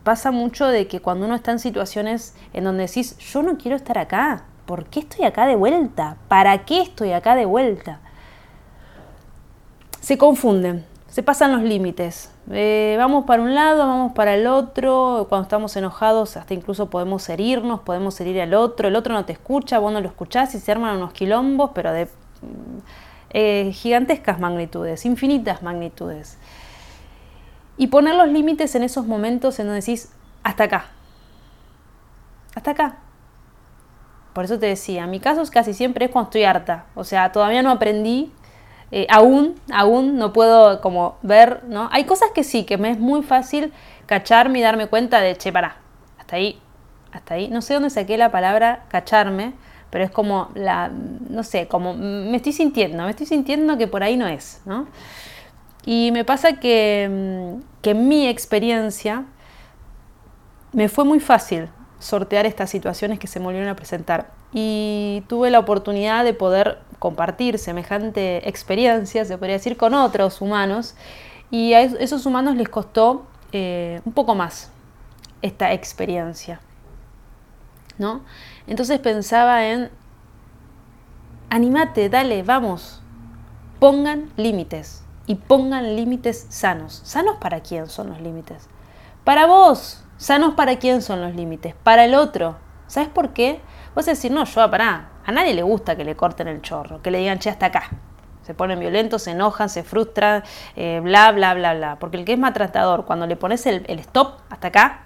pasa 0.04 0.30
mucho 0.30 0.68
de 0.68 0.88
que 0.88 1.02
cuando 1.02 1.26
uno 1.26 1.34
está 1.34 1.52
en 1.52 1.58
situaciones 1.58 2.36
en 2.54 2.64
donde 2.64 2.86
decís, 2.86 3.18
yo 3.18 3.42
no 3.42 3.58
quiero 3.58 3.76
estar 3.76 3.98
acá, 3.98 4.44
¿por 4.68 4.86
qué 4.86 5.00
estoy 5.00 5.26
acá 5.26 5.48
de 5.48 5.56
vuelta? 5.56 6.18
¿Para 6.28 6.64
qué 6.64 6.82
estoy 6.82 7.12
acá 7.12 7.36
de 7.36 7.46
vuelta? 7.46 8.02
Se 10.00 10.20
confunden, 10.20 10.86
se 11.08 11.24
pasan 11.24 11.52
los 11.52 11.64
límites. 11.64 12.32
Eh, 12.52 12.94
vamos 13.00 13.26
para 13.26 13.42
un 13.42 13.56
lado, 13.56 13.80
vamos 13.80 14.14
para 14.14 14.36
el 14.36 14.46
otro. 14.46 15.26
Cuando 15.28 15.46
estamos 15.46 15.76
enojados, 15.76 16.38
hasta 16.38 16.54
incluso 16.54 16.92
podemos 16.92 17.28
herirnos, 17.30 17.80
podemos 17.80 18.22
herir 18.22 18.40
al 18.42 18.54
otro. 18.54 18.90
El 18.90 18.96
otro 18.96 19.16
no 19.16 19.26
te 19.26 19.34
escucha, 19.34 19.80
vos 19.80 19.92
no 19.92 20.02
lo 20.02 20.08
escuchás 20.08 20.54
y 20.54 20.60
se 20.60 20.72
arman 20.72 20.98
unos 20.98 21.14
quilombos, 21.14 21.72
pero 21.74 21.92
de 21.92 22.08
eh, 23.38 23.74
gigantescas 23.74 24.40
magnitudes, 24.40 25.06
infinitas 25.06 25.62
magnitudes. 25.62 26.38
Y 27.76 27.88
poner 27.88 28.16
los 28.16 28.30
límites 28.30 28.76
en 28.76 28.84
esos 28.84 29.06
momentos 29.06 29.60
en 29.60 29.66
donde 29.66 29.82
decís, 29.82 30.10
hasta 30.42 30.64
acá, 30.64 30.86
hasta 32.56 32.72
acá. 32.72 32.96
Por 34.32 34.46
eso 34.46 34.58
te 34.58 34.68
decía, 34.68 35.06
mi 35.06 35.20
caso 35.20 35.44
casi 35.52 35.74
siempre 35.74 36.06
es 36.06 36.12
cuando 36.12 36.30
estoy 36.30 36.46
harta, 36.46 36.86
o 36.96 37.04
sea, 37.04 37.34
todavía 37.34 37.62
no 37.62 37.72
aprendí, 37.72 38.32
eh, 38.92 39.06
aún, 39.10 39.56
aún 39.74 40.18
no 40.18 40.32
puedo 40.32 40.80
como 40.80 41.18
ver, 41.22 41.66
¿no? 41.66 41.90
Hay 41.92 42.06
cosas 42.06 42.30
que 42.34 42.46
sí, 42.46 42.64
que 42.64 42.78
me 42.78 42.92
es 42.92 43.00
muy 43.00 43.22
fácil 43.22 43.74
cacharme 44.06 44.60
y 44.60 44.62
darme 44.62 44.88
cuenta 44.88 45.20
de, 45.20 45.36
che, 45.36 45.52
para, 45.52 45.76
hasta 46.18 46.38
ahí, 46.38 46.62
hasta 47.12 47.34
ahí. 47.34 47.50
No 47.50 47.62
sé 47.62 47.74
dónde 47.74 47.90
saqué 47.90 48.18
la 48.18 48.32
palabra 48.32 48.86
cacharme, 48.88 49.56
pero 49.96 50.04
es 50.04 50.12
como 50.12 50.50
la, 50.56 50.92
no 51.30 51.42
sé, 51.44 51.70
como 51.70 51.94
me 51.94 52.36
estoy 52.36 52.52
sintiendo, 52.52 53.06
me 53.06 53.12
estoy 53.12 53.28
sintiendo 53.28 53.78
que 53.78 53.88
por 53.88 54.04
ahí 54.04 54.18
no 54.18 54.28
es, 54.28 54.60
¿no? 54.66 54.88
Y 55.86 56.10
me 56.12 56.26
pasa 56.26 56.60
que, 56.60 57.08
mm, 57.10 57.82
que 57.82 57.92
en 57.92 58.10
mi 58.10 58.28
experiencia 58.28 59.24
me 60.74 60.90
fue 60.90 61.06
muy 61.06 61.22
fácil 61.22 61.70
sortear 61.98 62.46
estas 62.46 62.70
situaciones 62.70 63.20
que 63.20 63.28
se 63.28 63.40
me 63.40 63.46
volvieron 63.46 63.70
a 63.70 63.78
presentar. 63.78 64.32
Y 64.52 65.24
tuve 65.30 65.50
la 65.50 65.60
oportunidad 65.60 66.26
de 66.26 66.34
poder 66.34 66.80
compartir 67.00 67.58
semejante 67.58 68.50
experiencia, 68.50 69.24
se 69.24 69.38
podría 69.38 69.56
decir, 69.56 69.78
con 69.78 69.94
otros 69.94 70.42
humanos. 70.42 70.96
Y 71.52 71.72
a 71.72 71.84
esos 71.84 72.26
humanos 72.26 72.58
les 72.58 72.68
costó 72.68 73.28
eh, 73.54 74.02
un 74.04 74.12
poco 74.12 74.36
más 74.36 74.72
esta 75.42 75.72
experiencia. 75.72 76.60
¿no? 77.98 78.22
Entonces 78.68 79.00
pensaba 79.00 79.68
en, 79.68 79.90
animate, 81.50 82.10
dale, 82.10 82.44
vamos, 82.44 83.02
pongan 83.80 84.32
límites 84.38 85.04
y 85.28 85.36
pongan 85.36 85.96
límites 85.96 86.48
sanos. 86.50 87.02
¿Sanos 87.04 87.38
para 87.38 87.62
quién 87.62 87.88
son 87.88 88.10
los 88.10 88.22
límites? 88.22 88.68
Para 89.24 89.46
vos. 89.46 90.02
¿Sanos 90.18 90.54
para 90.54 90.78
quién 90.78 91.02
son 91.02 91.22
los 91.22 91.36
límites? 91.36 91.76
Para 91.84 92.06
el 92.06 92.16
otro. 92.16 92.56
¿Sabes 92.88 93.10
por 93.10 93.34
qué? 93.34 93.60
Vas 93.96 94.08
a 94.08 94.12
decir, 94.12 94.32
no, 94.32 94.46
yo, 94.46 94.72
pará, 94.72 95.10
a 95.26 95.32
nadie 95.32 95.54
le 95.54 95.64
gusta 95.64 95.96
que 95.96 96.06
le 96.06 96.16
corten 96.16 96.48
el 96.48 96.62
chorro, 96.62 97.02
que 97.02 97.12
le 97.12 97.18
digan, 97.20 97.40
che, 97.40 97.50
hasta 97.50 97.68
acá. 97.68 97.90
Se 98.44 98.54
ponen 98.54 98.80
violentos, 98.80 99.24
se 99.24 99.32
enojan, 99.32 99.70
se 99.70 99.84
frustran, 99.84 100.44
eh, 100.76 101.02
bla, 101.04 101.32
bla, 101.32 101.54
bla, 101.56 101.74
bla. 101.74 101.98
Porque 102.00 102.18
el 102.18 102.26
que 102.26 102.34
es 102.34 102.40
maltratador, 102.40 103.06
cuando 103.06 103.26
le 103.26 103.36
pones 103.36 103.66
el, 103.66 103.84
el 103.88 104.00
stop 104.00 104.40
hasta 104.50 104.68
acá, 104.68 105.04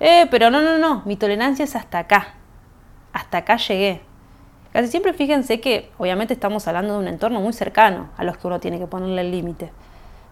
eh, 0.00 0.26
pero 0.30 0.50
no, 0.50 0.60
no, 0.60 0.78
no, 0.78 1.02
mi 1.06 1.16
tolerancia 1.16 1.64
es 1.64 1.76
hasta 1.76 1.98
acá. 2.00 2.34
Hasta 3.16 3.38
acá 3.38 3.56
llegué. 3.56 4.02
Casi 4.74 4.88
siempre 4.88 5.14
fíjense 5.14 5.58
que 5.58 5.90
obviamente 5.96 6.34
estamos 6.34 6.68
hablando 6.68 6.92
de 6.92 6.98
un 6.98 7.08
entorno 7.08 7.40
muy 7.40 7.54
cercano 7.54 8.10
a 8.18 8.24
los 8.24 8.36
que 8.36 8.46
uno 8.46 8.60
tiene 8.60 8.78
que 8.78 8.86
ponerle 8.86 9.22
el 9.22 9.30
límite. 9.30 9.72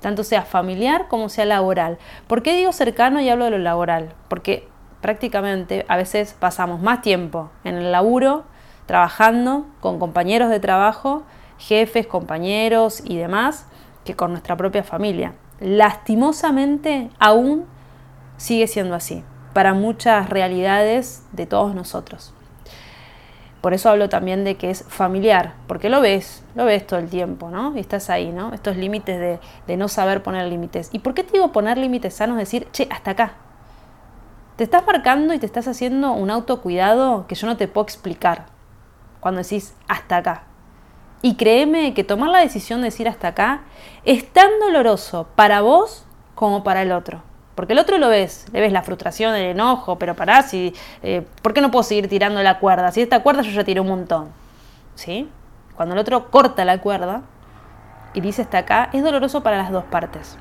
Tanto 0.03 0.23
sea 0.23 0.43
familiar 0.43 1.09
como 1.09 1.31
sea 1.31 1.47
laboral. 1.47 1.97
¿Por 2.27 2.43
qué 2.43 2.55
digo 2.55 2.73
cercano 2.73 3.23
y 3.23 3.31
hablo 3.31 3.47
de 3.47 3.53
lo 3.53 3.59
laboral? 3.59 4.13
Porque 4.29 4.69
prácticamente 5.01 5.87
a 5.89 5.97
veces 5.97 6.37
pasamos 6.39 6.83
más 6.83 7.01
tiempo 7.01 7.49
en 7.65 7.77
el 7.77 7.91
laburo, 7.91 8.45
trabajando 8.85 9.65
con 9.81 9.99
compañeros 9.99 10.51
de 10.51 10.61
trabajo, 10.61 11.23
jefes, 11.57 12.07
compañeros 12.07 13.01
y 13.03 13.17
demás, 13.17 13.67
que 14.05 14.15
con 14.15 14.33
nuestra 14.33 14.59
propia 14.59 14.85
familia. 14.85 15.33
Lastimosamente 15.59 17.09
aún 17.19 17.65
sigue 18.37 18.67
siendo 18.67 18.95
así 18.95 19.25
para 19.55 19.73
muchas 19.73 20.29
realidades 20.29 21.25
de 21.33 21.47
todos 21.47 21.75
nosotros. 21.75 22.34
Por 23.65 23.73
eso 23.73 23.89
hablo 23.89 24.11
también 24.11 24.45
de 24.45 24.59
que 24.59 24.69
es 24.69 24.85
familiar, 24.89 25.55
porque 25.67 25.89
lo 25.89 26.03
ves, 26.03 26.45
lo 26.55 26.67
ves 26.67 26.87
todo 26.87 27.01
el 27.01 27.09
tiempo, 27.09 27.49
¿no? 27.49 27.75
Y 27.75 27.81
estás 27.81 28.11
ahí, 28.11 28.31
¿no? 28.31 28.53
Estos 28.53 28.77
límites 28.77 29.19
de, 29.19 29.41
de 29.67 29.77
no 29.79 29.89
saber 29.89 30.23
poner 30.23 30.47
límites. 30.49 30.91
¿Y 30.93 30.99
por 30.99 31.15
qué 31.15 31.25
te 31.25 31.33
digo 31.33 31.51
poner 31.51 31.79
límites 31.79 32.13
sanos? 32.13 32.37
Decir, 32.37 32.69
che, 32.73 32.87
hasta 32.91 33.13
acá. 33.13 33.33
Te 34.57 34.65
estás 34.65 34.87
marcando 34.87 35.33
y 35.33 35.39
te 35.39 35.47
estás 35.47 35.67
haciendo 35.67 36.13
un 36.13 36.31
autocuidado 36.31 37.27
que 37.27 37.37
yo 37.37 37.47
no 37.47 37.57
te 37.57 37.67
puedo 37.67 37.85
explicar 37.85 38.49
cuando 39.21 39.41
decís 39.41 39.75
hasta 39.89 40.19
acá. 40.19 40.43
Y 41.23 41.37
créeme 41.37 41.95
que 41.95 42.05
tomar 42.05 42.29
la 42.29 42.41
decisión 42.41 42.83
de 42.83 42.89
decir 42.89 43.09
hasta 43.09 43.29
acá 43.29 43.63
es 44.05 44.31
tan 44.31 44.51
doloroso 44.61 45.27
para 45.37 45.63
vos 45.63 46.05
como 46.35 46.65
para 46.65 46.83
el 46.83 46.93
otro. 46.93 47.23
Porque 47.55 47.73
el 47.73 47.79
otro 47.79 47.99
lo 47.99 48.09
ves, 48.09 48.47
le 48.53 48.61
ves 48.61 48.73
la 48.73 48.83
frustración, 48.83 49.35
el 49.35 49.51
enojo, 49.53 49.99
pero 49.99 50.17
pará, 50.17 50.43
si, 50.43 50.75
eh, 51.03 51.25
¿por 51.43 51.55
qué 51.55 51.61
no 51.61 51.71
puedo 51.71 51.85
seguir 51.85 52.09
tirando 52.09 52.43
la 52.43 52.59
cuerda? 52.59 52.91
Si 52.91 53.01
esta 53.01 53.23
cuerda 53.23 53.43
yo 53.43 53.51
ya 53.51 53.65
tiré 53.65 53.81
un 53.81 53.89
montón. 53.89 54.29
¿Sí? 54.97 55.29
Cuando 55.77 55.95
el 55.95 56.01
otro 56.01 56.31
corta 56.31 56.65
la 56.65 56.79
cuerda 56.79 57.23
y 58.13 58.21
dice 58.21 58.43
hasta 58.43 58.59
acá, 58.59 58.91
es 58.93 59.03
doloroso 59.03 59.43
para 59.43 59.57
las 59.57 59.71
dos 59.71 59.85
partes. 59.85 60.37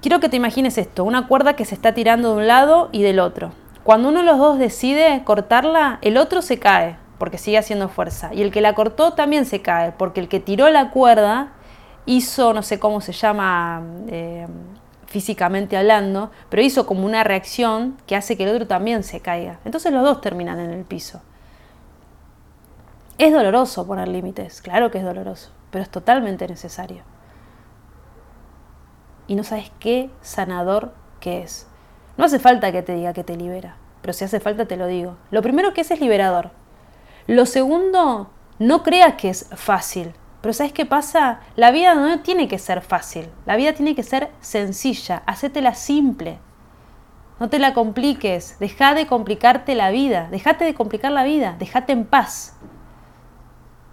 Quiero 0.00 0.20
que 0.20 0.28
te 0.28 0.36
imagines 0.36 0.78
esto, 0.78 1.04
una 1.04 1.26
cuerda 1.26 1.54
que 1.54 1.64
se 1.64 1.74
está 1.74 1.94
tirando 1.94 2.30
de 2.30 2.36
un 2.42 2.46
lado 2.46 2.88
y 2.92 3.02
del 3.02 3.20
otro. 3.20 3.52
Cuando 3.84 4.08
uno 4.08 4.20
de 4.20 4.26
los 4.26 4.38
dos 4.38 4.58
decide 4.58 5.22
cortarla, 5.24 5.98
el 6.02 6.16
otro 6.16 6.42
se 6.42 6.58
cae, 6.58 6.96
porque 7.18 7.38
sigue 7.38 7.58
haciendo 7.58 7.88
fuerza. 7.88 8.32
Y 8.34 8.42
el 8.42 8.50
que 8.50 8.60
la 8.60 8.74
cortó 8.74 9.12
también 9.12 9.46
se 9.46 9.62
cae, 9.62 9.92
porque 9.92 10.20
el 10.20 10.28
que 10.28 10.40
tiró 10.40 10.68
la 10.70 10.90
cuerda 10.90 11.52
hizo, 12.06 12.52
no 12.52 12.62
sé 12.62 12.78
cómo 12.78 13.00
se 13.00 13.12
llama 13.12 13.82
eh, 14.08 14.46
físicamente 15.14 15.76
hablando, 15.76 16.32
pero 16.48 16.60
hizo 16.60 16.86
como 16.86 17.06
una 17.06 17.22
reacción 17.22 17.96
que 18.04 18.16
hace 18.16 18.36
que 18.36 18.42
el 18.42 18.48
otro 18.48 18.66
también 18.66 19.04
se 19.04 19.20
caiga. 19.20 19.60
Entonces 19.64 19.92
los 19.92 20.02
dos 20.02 20.20
terminan 20.20 20.58
en 20.58 20.70
el 20.70 20.84
piso. 20.84 21.22
Es 23.16 23.32
doloroso 23.32 23.86
poner 23.86 24.08
límites, 24.08 24.60
claro 24.60 24.90
que 24.90 24.98
es 24.98 25.04
doloroso, 25.04 25.52
pero 25.70 25.84
es 25.84 25.88
totalmente 25.88 26.48
necesario. 26.48 27.04
Y 29.28 29.36
no 29.36 29.44
sabes 29.44 29.70
qué 29.78 30.10
sanador 30.20 30.92
que 31.20 31.44
es. 31.44 31.68
No 32.16 32.24
hace 32.24 32.40
falta 32.40 32.72
que 32.72 32.82
te 32.82 32.96
diga 32.96 33.12
que 33.12 33.22
te 33.22 33.36
libera, 33.36 33.76
pero 34.02 34.14
si 34.14 34.24
hace 34.24 34.40
falta 34.40 34.66
te 34.66 34.76
lo 34.76 34.88
digo. 34.88 35.16
Lo 35.30 35.42
primero 35.42 35.72
que 35.74 35.82
es 35.82 35.92
es 35.92 36.00
liberador. 36.00 36.50
Lo 37.28 37.46
segundo, 37.46 38.30
no 38.58 38.82
creas 38.82 39.14
que 39.14 39.28
es 39.28 39.48
fácil. 39.54 40.12
Pero 40.44 40.52
¿sabes 40.52 40.74
qué 40.74 40.84
pasa? 40.84 41.40
La 41.56 41.70
vida 41.70 41.94
no 41.94 42.20
tiene 42.20 42.48
que 42.48 42.58
ser 42.58 42.82
fácil. 42.82 43.30
La 43.46 43.56
vida 43.56 43.72
tiene 43.72 43.94
que 43.94 44.02
ser 44.02 44.30
sencilla. 44.42 45.22
Hacétela 45.24 45.74
simple. 45.74 46.38
No 47.40 47.48
te 47.48 47.58
la 47.58 47.72
compliques. 47.72 48.58
Deja 48.58 48.92
de 48.92 49.06
complicarte 49.06 49.74
la 49.74 49.88
vida. 49.88 50.28
Dejate 50.30 50.66
de 50.66 50.74
complicar 50.74 51.12
la 51.12 51.24
vida. 51.24 51.56
Dejate 51.58 51.94
en 51.94 52.04
paz. 52.04 52.58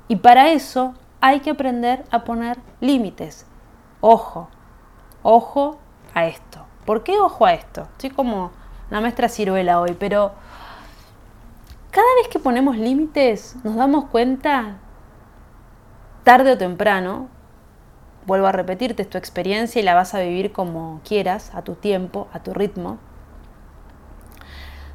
Y 0.10 0.18
para 0.18 0.50
eso 0.50 0.94
hay 1.22 1.40
que 1.40 1.52
aprender 1.52 2.04
a 2.12 2.26
poner 2.26 2.58
límites. 2.82 3.46
Ojo. 4.02 4.50
Ojo 5.24 5.80
a 6.14 6.26
esto. 6.26 6.66
¿Por 6.86 7.04
qué 7.04 7.18
ojo 7.18 7.46
a 7.46 7.54
esto? 7.54 7.84
Estoy 7.94 8.10
como 8.10 8.52
la 8.90 9.00
maestra 9.00 9.30
ciruela 9.30 9.80
hoy, 9.80 9.96
pero 9.98 10.34
cada 11.92 12.14
vez 12.22 12.28
que 12.28 12.40
ponemos 12.40 12.76
límites 12.76 13.56
nos 13.64 13.78
damos 13.78 14.10
cuenta, 14.10 14.80
tarde 16.24 16.54
o 16.54 16.58
temprano, 16.58 17.30
vuelvo 18.26 18.48
a 18.48 18.52
repetirte, 18.52 19.04
es 19.04 19.10
tu 19.10 19.18
experiencia 19.18 19.82
y 19.82 19.84
la 19.84 19.96
vas 19.96 20.14
a 20.14 20.20
vivir 20.20 20.52
como 20.52 21.02
quieras, 21.04 21.52
a 21.54 21.64
tu 21.64 21.76
tiempo, 21.76 22.28
a 22.34 22.44
tu 22.44 22.54
ritmo, 22.54 23.00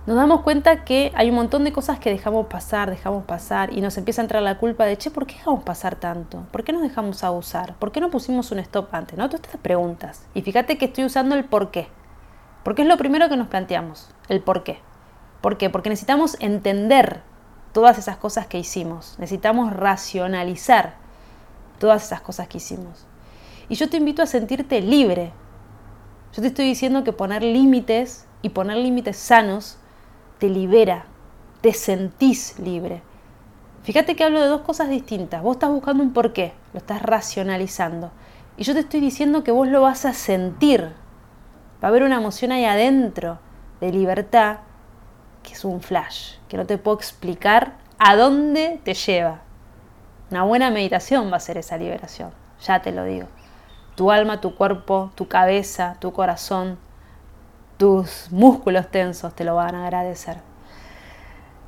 nos 0.06 0.14
damos 0.14 0.42
cuenta 0.42 0.84
que 0.84 1.10
hay 1.16 1.30
un 1.30 1.34
montón 1.34 1.64
de 1.64 1.72
cosas 1.72 1.98
que 1.98 2.10
dejamos 2.10 2.46
pasar, 2.46 2.90
dejamos 2.90 3.24
pasar 3.24 3.72
y 3.72 3.80
nos 3.80 3.98
empieza 3.98 4.22
a 4.22 4.24
entrar 4.24 4.40
la 4.40 4.56
culpa 4.56 4.84
de, 4.84 4.96
che, 4.96 5.10
¿por 5.10 5.26
qué 5.26 5.34
dejamos 5.34 5.64
pasar 5.64 5.96
tanto? 5.96 6.44
¿Por 6.52 6.62
qué 6.62 6.72
nos 6.72 6.82
dejamos 6.82 7.24
abusar? 7.24 7.74
¿Por 7.74 7.90
qué 7.90 8.00
no 8.00 8.08
pusimos 8.08 8.52
un 8.52 8.60
stop 8.60 8.94
antes? 8.94 9.18
¿No? 9.18 9.28
Todas 9.28 9.44
estas 9.44 9.60
preguntas. 9.60 10.24
Y 10.32 10.42
fíjate 10.42 10.78
que 10.78 10.84
estoy 10.84 11.06
usando 11.06 11.34
el 11.34 11.44
por 11.44 11.72
qué. 11.72 11.88
Porque 12.62 12.82
es 12.82 12.88
lo 12.88 12.96
primero 12.98 13.28
que 13.28 13.36
nos 13.36 13.48
planteamos, 13.48 14.08
el 14.28 14.40
por 14.40 14.62
qué. 14.62 14.78
¿Por 15.40 15.58
qué? 15.58 15.70
Porque 15.70 15.90
necesitamos 15.90 16.36
entender 16.38 17.22
todas 17.72 17.98
esas 17.98 18.16
cosas 18.16 18.46
que 18.46 18.60
hicimos. 18.60 19.16
Necesitamos 19.18 19.72
racionalizar 19.72 20.94
todas 21.78 22.04
esas 22.04 22.20
cosas 22.20 22.48
que 22.48 22.58
hicimos. 22.58 23.06
Y 23.68 23.74
yo 23.74 23.88
te 23.88 23.96
invito 23.96 24.22
a 24.22 24.26
sentirte 24.26 24.80
libre. 24.80 25.32
Yo 26.34 26.42
te 26.42 26.48
estoy 26.48 26.66
diciendo 26.66 27.04
que 27.04 27.12
poner 27.12 27.42
límites 27.42 28.26
y 28.42 28.50
poner 28.50 28.76
límites 28.76 29.16
sanos 29.16 29.78
te 30.38 30.48
libera, 30.48 31.06
te 31.60 31.72
sentís 31.72 32.58
libre. 32.58 33.02
Fíjate 33.82 34.16
que 34.16 34.24
hablo 34.24 34.40
de 34.40 34.48
dos 34.48 34.62
cosas 34.62 34.88
distintas. 34.88 35.42
Vos 35.42 35.56
estás 35.56 35.70
buscando 35.70 36.02
un 36.02 36.12
porqué, 36.12 36.52
lo 36.72 36.78
estás 36.78 37.02
racionalizando. 37.02 38.10
Y 38.56 38.64
yo 38.64 38.74
te 38.74 38.80
estoy 38.80 39.00
diciendo 39.00 39.44
que 39.44 39.52
vos 39.52 39.68
lo 39.68 39.82
vas 39.82 40.04
a 40.04 40.12
sentir. 40.12 40.92
Va 41.82 41.82
a 41.82 41.86
haber 41.88 42.02
una 42.02 42.16
emoción 42.16 42.52
ahí 42.52 42.64
adentro 42.64 43.38
de 43.80 43.92
libertad 43.92 44.58
que 45.42 45.52
es 45.52 45.64
un 45.64 45.80
flash, 45.80 46.34
que 46.48 46.56
no 46.56 46.66
te 46.66 46.78
puedo 46.78 46.96
explicar 46.96 47.74
a 47.98 48.16
dónde 48.16 48.80
te 48.82 48.94
lleva. 48.94 49.42
Una 50.30 50.42
buena 50.42 50.70
meditación 50.70 51.30
va 51.32 51.36
a 51.36 51.40
ser 51.40 51.58
esa 51.58 51.76
liberación, 51.76 52.30
ya 52.60 52.82
te 52.82 52.92
lo 52.92 53.04
digo. 53.04 53.28
Tu 53.94 54.10
alma, 54.10 54.40
tu 54.40 54.54
cuerpo, 54.54 55.12
tu 55.14 55.28
cabeza, 55.28 55.96
tu 56.00 56.12
corazón, 56.12 56.78
tus 57.76 58.28
músculos 58.30 58.90
tensos 58.90 59.34
te 59.34 59.44
lo 59.44 59.54
van 59.54 59.74
a 59.74 59.84
agradecer. 59.84 60.38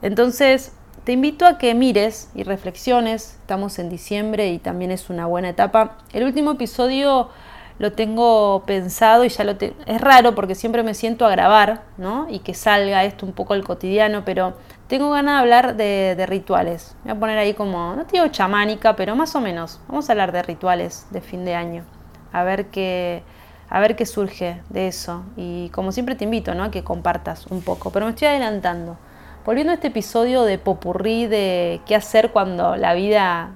Entonces, 0.02 0.72
te 1.04 1.12
invito 1.12 1.46
a 1.46 1.58
que 1.58 1.74
mires 1.74 2.30
y 2.34 2.42
reflexiones. 2.42 3.38
Estamos 3.40 3.78
en 3.78 3.88
diciembre 3.88 4.48
y 4.48 4.58
también 4.58 4.90
es 4.90 5.08
una 5.08 5.26
buena 5.26 5.48
etapa. 5.48 5.96
El 6.12 6.24
último 6.24 6.52
episodio 6.52 7.30
lo 7.78 7.92
tengo 7.92 8.64
pensado 8.66 9.24
y 9.24 9.28
ya 9.28 9.44
lo 9.44 9.56
tengo. 9.56 9.76
Es 9.86 10.00
raro 10.00 10.34
porque 10.34 10.54
siempre 10.54 10.82
me 10.82 10.94
siento 10.94 11.24
a 11.24 11.30
grabar, 11.30 11.82
¿no? 11.96 12.26
Y 12.28 12.40
que 12.40 12.54
salga 12.54 13.04
esto 13.04 13.24
un 13.24 13.32
poco 13.32 13.54
al 13.54 13.64
cotidiano, 13.64 14.24
pero 14.24 14.54
tengo 14.88 15.10
ganas 15.10 15.34
de 15.34 15.40
hablar 15.40 15.76
de, 15.76 16.26
rituales. 16.26 16.96
Voy 17.04 17.12
a 17.12 17.20
poner 17.20 17.38
ahí 17.38 17.54
como, 17.54 17.94
no 17.94 18.06
te 18.06 18.12
digo 18.12 18.28
chamánica, 18.28 18.96
pero 18.96 19.14
más 19.14 19.34
o 19.34 19.40
menos. 19.40 19.80
Vamos 19.86 20.08
a 20.08 20.12
hablar 20.12 20.32
de 20.32 20.42
rituales 20.42 21.06
de 21.10 21.20
fin 21.20 21.44
de 21.44 21.54
año. 21.54 21.84
A 22.32 22.42
ver 22.42 22.66
qué, 22.66 23.22
a 23.68 23.80
ver 23.80 23.96
qué 23.96 24.06
surge 24.06 24.62
de 24.70 24.88
eso. 24.88 25.24
Y 25.36 25.68
como 25.70 25.92
siempre 25.92 26.14
te 26.14 26.24
invito 26.24 26.54
¿no? 26.54 26.64
a 26.64 26.70
que 26.70 26.84
compartas 26.84 27.46
un 27.48 27.60
poco, 27.60 27.90
pero 27.90 28.06
me 28.06 28.10
estoy 28.10 28.28
adelantando. 28.28 28.96
Volviendo 29.44 29.72
a 29.72 29.74
este 29.74 29.88
episodio 29.88 30.42
de 30.44 30.58
popurrí 30.58 31.26
de 31.26 31.80
qué 31.86 31.94
hacer 31.94 32.32
cuando 32.32 32.76
la 32.76 32.94
vida 32.94 33.50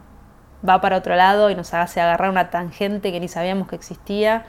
va 0.68 0.80
para 0.80 0.96
otro 0.98 1.16
lado 1.16 1.50
y 1.50 1.54
nos 1.54 1.72
hace 1.74 2.00
agarrar 2.00 2.30
una 2.30 2.50
tangente 2.50 3.10
que 3.10 3.20
ni 3.20 3.28
sabíamos 3.28 3.68
que 3.68 3.76
existía. 3.76 4.44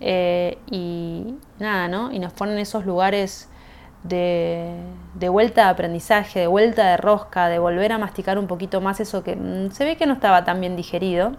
Eh, 0.00 0.58
y 0.70 1.34
nada, 1.58 1.88
¿no? 1.88 2.12
Y 2.12 2.18
nos 2.18 2.32
ponen 2.32 2.58
esos 2.58 2.86
lugares 2.86 3.47
de, 4.02 5.28
vuelta 5.28 5.64
de 5.64 5.70
aprendizaje, 5.70 6.40
de 6.40 6.46
vuelta 6.46 6.90
de 6.90 6.96
rosca, 6.96 7.48
de 7.48 7.58
volver 7.58 7.92
a 7.92 7.98
masticar 7.98 8.38
un 8.38 8.46
poquito 8.46 8.80
más 8.80 9.00
eso 9.00 9.22
que 9.22 9.36
mm, 9.36 9.70
se 9.72 9.84
ve 9.84 9.96
que 9.96 10.06
no 10.06 10.14
estaba 10.14 10.44
tan 10.44 10.60
bien 10.60 10.76
digerido. 10.76 11.32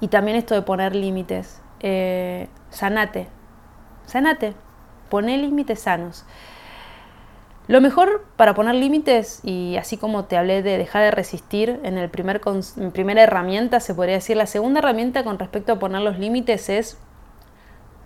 Y 0.00 0.08
también 0.08 0.36
esto 0.36 0.54
de 0.54 0.62
poner 0.62 0.96
límites 0.96 1.62
eh, 1.80 2.48
sanate, 2.70 3.28
sanate, 4.06 4.54
poné 5.08 5.36
límites 5.36 5.80
sanos. 5.80 6.24
Lo 7.68 7.80
mejor 7.80 8.24
para 8.36 8.54
poner 8.54 8.74
límites, 8.74 9.40
y 9.44 9.76
así 9.76 9.96
como 9.96 10.24
te 10.24 10.36
hablé 10.36 10.62
de 10.62 10.78
dejar 10.78 11.02
de 11.02 11.10
resistir 11.10 11.80
en 11.84 11.98
el 11.98 12.08
primer 12.08 12.40
primera 12.92 13.22
herramienta, 13.22 13.80
se 13.80 13.94
podría 13.94 14.16
decir, 14.16 14.36
la 14.36 14.46
segunda 14.46 14.80
herramienta 14.80 15.24
con 15.24 15.38
respecto 15.38 15.72
a 15.72 15.78
poner 15.78 16.02
los 16.02 16.18
límites 16.18 16.68
es 16.68 16.98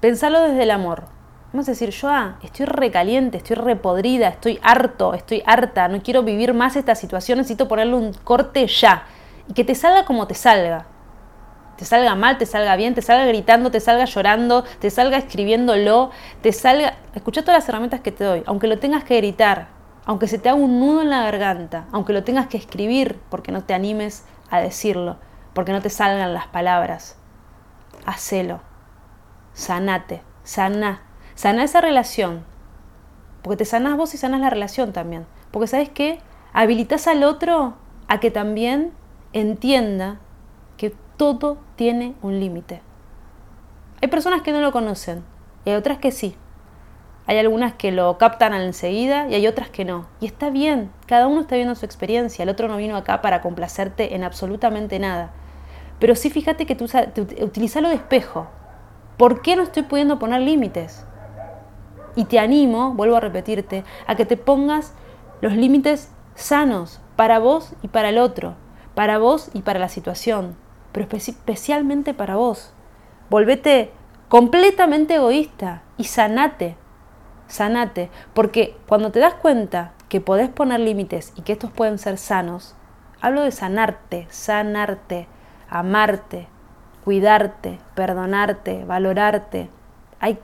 pensarlo 0.01 0.41
desde 0.41 0.63
el 0.63 0.71
amor. 0.71 1.16
Vamos 1.53 1.69
a 1.69 1.73
decir, 1.73 1.91
yo 1.91 2.09
ah, 2.09 2.39
estoy 2.43 2.67
recaliente, 2.67 3.39
estoy 3.39 3.57
repodrida, 3.57 4.29
estoy 4.29 4.59
harto, 4.63 5.15
estoy 5.15 5.43
harta, 5.47 5.89
no 5.89 6.03
quiero 6.03 6.23
vivir 6.23 6.55
más 6.55 6.77
esta 6.77 6.95
situación, 6.95 7.39
necesito 7.39 7.69
ponerle 7.69 7.95
un 7.95 8.13
corte 8.13 8.67
ya. 8.67 9.05
Y 9.49 9.55
que 9.55 9.65
te 9.65 9.75
salga 9.75 10.05
como 10.05 10.27
te 10.27 10.35
salga 10.35 10.87
te 11.77 11.85
salga 11.85 12.15
mal, 12.15 12.39
te 12.39 12.47
salga 12.47 12.75
bien, 12.77 12.95
te 12.95 13.03
salga 13.03 13.27
gritando, 13.27 13.71
te 13.71 13.81
salga 13.81 14.07
llorando, 14.07 14.65
te 14.81 14.91
salga 14.91 15.19
escribiéndolo, 15.19 16.11
te 16.43 16.53
salga... 16.53 16.95
Escucha 17.15 17.43
todas 17.43 17.61
las 17.61 17.69
herramientas 17.69 18.01
que 18.01 18.13
te 18.13 18.25
doy, 18.25 18.43
aunque 18.47 18.67
lo 18.67 18.79
tengas 18.79 19.05
que 19.05 19.17
gritar, 19.17 19.69
aunque 20.07 20.27
se 20.27 20.39
te 20.39 20.49
haga 20.49 20.59
un 20.59 20.81
nudo 20.81 21.03
en 21.03 21.11
la 21.11 21.23
garganta, 21.23 21.87
aunque 21.93 22.13
lo 22.13 22.25
tengas 22.25 22.47
que 22.47 22.57
escribir 22.57 23.19
porque 23.29 23.53
no 23.53 23.65
te 23.65 23.75
animes 23.75 24.25
a 24.51 24.61
decirlo, 24.61 25.19
porque 25.53 25.73
no 25.73 25.83
te 25.83 25.91
salgan 25.91 26.33
las 26.33 26.47
palabras. 26.47 27.17
Hacelo. 28.07 28.61
Sanate. 29.53 30.23
Sana. 30.45 31.03
Sana 31.37 31.65
esa 31.65 31.83
relación. 31.83 32.45
Porque 33.43 33.59
te 33.59 33.65
sanas 33.67 33.97
vos 33.97 34.15
y 34.15 34.17
sanas 34.17 34.41
la 34.41 34.51
relación 34.51 34.93
también. 34.93 35.27
Porque 35.51 35.69
sabes 35.69 35.91
qué? 35.91 36.19
Habilitas 36.55 37.07
al 37.07 37.23
otro 37.25 37.75
a 38.09 38.21
que 38.21 38.31
también 38.31 38.93
entienda 39.35 40.19
que 40.79 40.95
todo 41.19 41.59
tiene 41.77 42.15
un 42.23 42.41
límite. 42.41 42.81
Hay 44.03 44.09
personas 44.09 44.41
que 44.41 44.53
no 44.53 44.61
lo 44.61 44.73
conocen 44.73 45.25
y 45.67 45.71
hay 45.71 45.77
otras 45.77 45.99
que 45.99 46.11
sí. 46.11 46.37
Hay 47.27 47.37
algunas 47.39 47.75
que 47.75 47.93
lo 47.93 48.17
captan 48.17 48.55
enseguida 48.55 49.29
y 49.29 49.35
hay 49.35 49.47
otras 49.47 49.69
que 49.69 49.85
no. 49.85 50.07
Y 50.21 50.27
está 50.27 50.49
bien, 50.49 50.91
cada 51.07 51.27
uno 51.27 51.43
está 51.43 51.57
viendo 51.57 51.75
su 51.75 51.85
experiencia, 51.85 52.45
el 52.45 52.49
otro 52.49 52.67
no 52.67 52.79
vino 52.79 52.97
acá 52.97 53.21
para 53.21 53.43
complacerte 53.43 54.15
en 54.15 54.25
absolutamente 54.25 54.99
nada. 54.99 55.33
Pero 55.99 56.15
sí 56.15 56.31
fíjate 56.31 56.65
que 56.65 56.77
tú 56.77 56.87
utilizalo 57.43 57.91
de 57.91 57.97
espejo. 57.97 58.47
¿Por 59.19 59.43
qué 59.43 59.55
no 59.57 59.63
estoy 59.63 59.83
pudiendo 59.83 60.19
poner 60.19 60.41
límites? 60.41 61.05
Y 62.17 62.25
te 62.25 62.41
animo, 62.41 62.95
vuelvo 62.95 63.17
a 63.17 63.21
repetirte, 63.21 63.85
a 64.09 64.17
que 64.17 64.27
te 64.27 64.37
pongas 64.37 64.95
los 65.41 65.53
límites 65.53 66.11
sanos 66.35 67.01
para 67.15 67.39
vos 67.39 67.75
y 67.83 67.89
para 67.89 68.09
el 68.09 68.19
otro, 68.19 68.55
para 68.95 69.19
vos 69.19 69.51
y 69.55 69.63
para 69.63 69.79
la 69.79 69.89
situación 69.89 70.57
pero 70.97 71.15
especialmente 71.15 72.15
para 72.15 72.37
vos. 72.37 72.73
Volvete 73.29 73.91
completamente 74.31 75.17
egoísta 75.17 75.83
y 75.99 76.05
sanate, 76.05 76.75
sanate, 77.49 78.09
porque 78.33 78.75
cuando 78.89 79.13
te 79.13 79.21
das 79.21 79.35
cuenta 79.35 79.93
que 80.09 80.23
podés 80.23 80.49
poner 80.49 80.81
límites 80.81 81.35
y 81.37 81.43
que 81.43 81.53
estos 81.53 81.71
pueden 81.71 81.99
ser 81.99 82.17
sanos, 82.17 82.75
hablo 83.21 83.43
de 83.43 83.51
sanarte, 83.51 84.27
sanarte, 84.31 85.29
amarte, 85.69 86.49
cuidarte, 87.05 87.79
perdonarte, 87.95 88.87
valorarte. 88.87 89.69
Hay, 90.19 90.39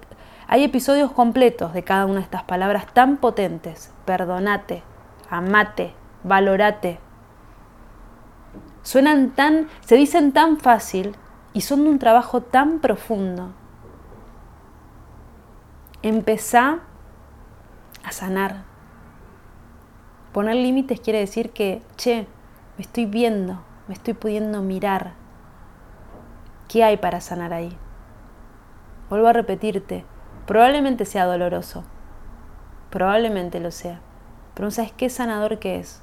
hay 0.52 0.64
episodios 0.64 1.10
completos 1.12 1.72
de 1.72 1.82
cada 1.82 2.04
una 2.04 2.16
de 2.16 2.24
estas 2.24 2.42
palabras 2.42 2.84
tan 2.92 3.16
potentes. 3.16 3.90
Perdonate, 4.04 4.82
amate, 5.30 5.94
valórate. 6.24 7.00
Suenan 8.82 9.30
tan, 9.30 9.70
se 9.80 9.94
dicen 9.94 10.32
tan 10.32 10.58
fácil 10.58 11.16
y 11.54 11.62
son 11.62 11.84
de 11.84 11.88
un 11.88 11.98
trabajo 11.98 12.42
tan 12.42 12.80
profundo. 12.80 13.54
Empezá 16.02 16.80
a 18.04 18.12
sanar. 18.12 18.64
Poner 20.34 20.56
límites 20.56 21.00
quiere 21.00 21.20
decir 21.20 21.52
que, 21.52 21.80
che, 21.96 22.26
me 22.76 22.82
estoy 22.82 23.06
viendo, 23.06 23.62
me 23.88 23.94
estoy 23.94 24.12
pudiendo 24.12 24.60
mirar. 24.60 25.14
¿Qué 26.68 26.84
hay 26.84 26.98
para 26.98 27.22
sanar 27.22 27.54
ahí? 27.54 27.74
Vuelvo 29.08 29.28
a 29.28 29.32
repetirte, 29.32 30.04
probablemente 30.46 31.04
sea 31.04 31.26
doloroso, 31.26 31.84
probablemente 32.90 33.60
lo 33.60 33.70
sea, 33.70 34.00
pero 34.54 34.70
¿sabes 34.70 34.92
qué 34.92 35.08
sanador 35.08 35.58
que 35.58 35.78
es? 35.78 36.02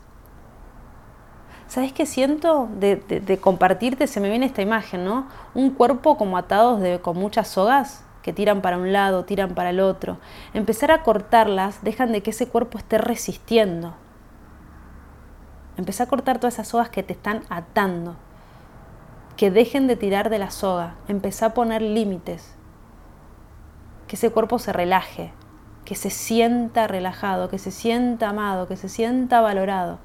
¿Sabes 1.69 1.93
qué 1.93 2.07
siento 2.07 2.67
de, 2.79 3.39
compartirte? 3.39 4.07
Se 4.07 4.19
me 4.19 4.29
viene 4.29 4.47
esta 4.47 4.63
imagen, 4.63 5.05
¿no? 5.05 5.27
Un 5.53 5.69
cuerpo 5.69 6.17
como 6.17 6.35
atados 6.35 6.81
con 7.01 7.15
muchas 7.15 7.47
sogas 7.47 8.03
que 8.23 8.33
tiran 8.33 8.61
para 8.61 8.79
un 8.79 8.91
lado, 8.91 9.23
tiran 9.23 9.53
para 9.53 9.69
el 9.69 9.79
otro. 9.79 10.17
Empezar 10.55 10.89
a 10.91 11.03
cortarlas 11.03 11.83
dejan 11.83 12.11
de 12.11 12.23
que 12.23 12.31
ese 12.31 12.47
cuerpo 12.47 12.79
esté 12.79 12.97
resistiendo. 12.97 13.93
Empezar 15.77 16.07
a 16.07 16.09
cortar 16.09 16.39
todas 16.39 16.55
esas 16.55 16.69
sogas 16.69 16.89
que 16.89 17.03
te 17.03 17.13
están 17.13 17.43
atando. 17.49 18.15
Que 19.37 19.51
dejen 19.51 19.85
de 19.85 19.95
tirar 19.95 20.31
de 20.31 20.39
la 20.39 20.49
soga. 20.49 20.95
Empezar 21.07 21.51
a 21.51 21.53
poner 21.53 21.83
límites. 21.83 22.55
Que 24.09 24.17
ese 24.17 24.29
cuerpo 24.29 24.59
se 24.59 24.73
relaje. 24.73 25.31
Que 25.85 25.95
se 25.95 26.09
sienta 26.09 26.87
relajado, 26.87 27.47
que 27.47 27.59
se 27.59 27.71
sienta 27.71 28.27
amado, 28.27 28.67
que 28.67 28.75
se 28.75 28.89
sienta 28.89 29.39
valorado 29.39 29.99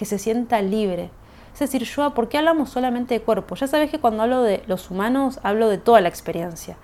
que 0.00 0.06
se 0.06 0.18
sienta 0.18 0.62
libre. 0.62 1.10
Es 1.52 1.60
decir, 1.60 1.84
yo, 1.84 2.14
¿por 2.14 2.30
qué 2.30 2.38
hablamos 2.38 2.70
solamente 2.70 3.12
de 3.12 3.20
cuerpo? 3.20 3.54
Ya 3.54 3.66
sabes 3.66 3.90
que 3.90 3.98
cuando 3.98 4.22
hablo 4.22 4.42
de 4.42 4.62
los 4.66 4.90
humanos, 4.90 5.38
hablo 5.42 5.68
de 5.68 5.76
toda 5.76 6.00
la 6.00 6.08
experiencia. 6.08 6.78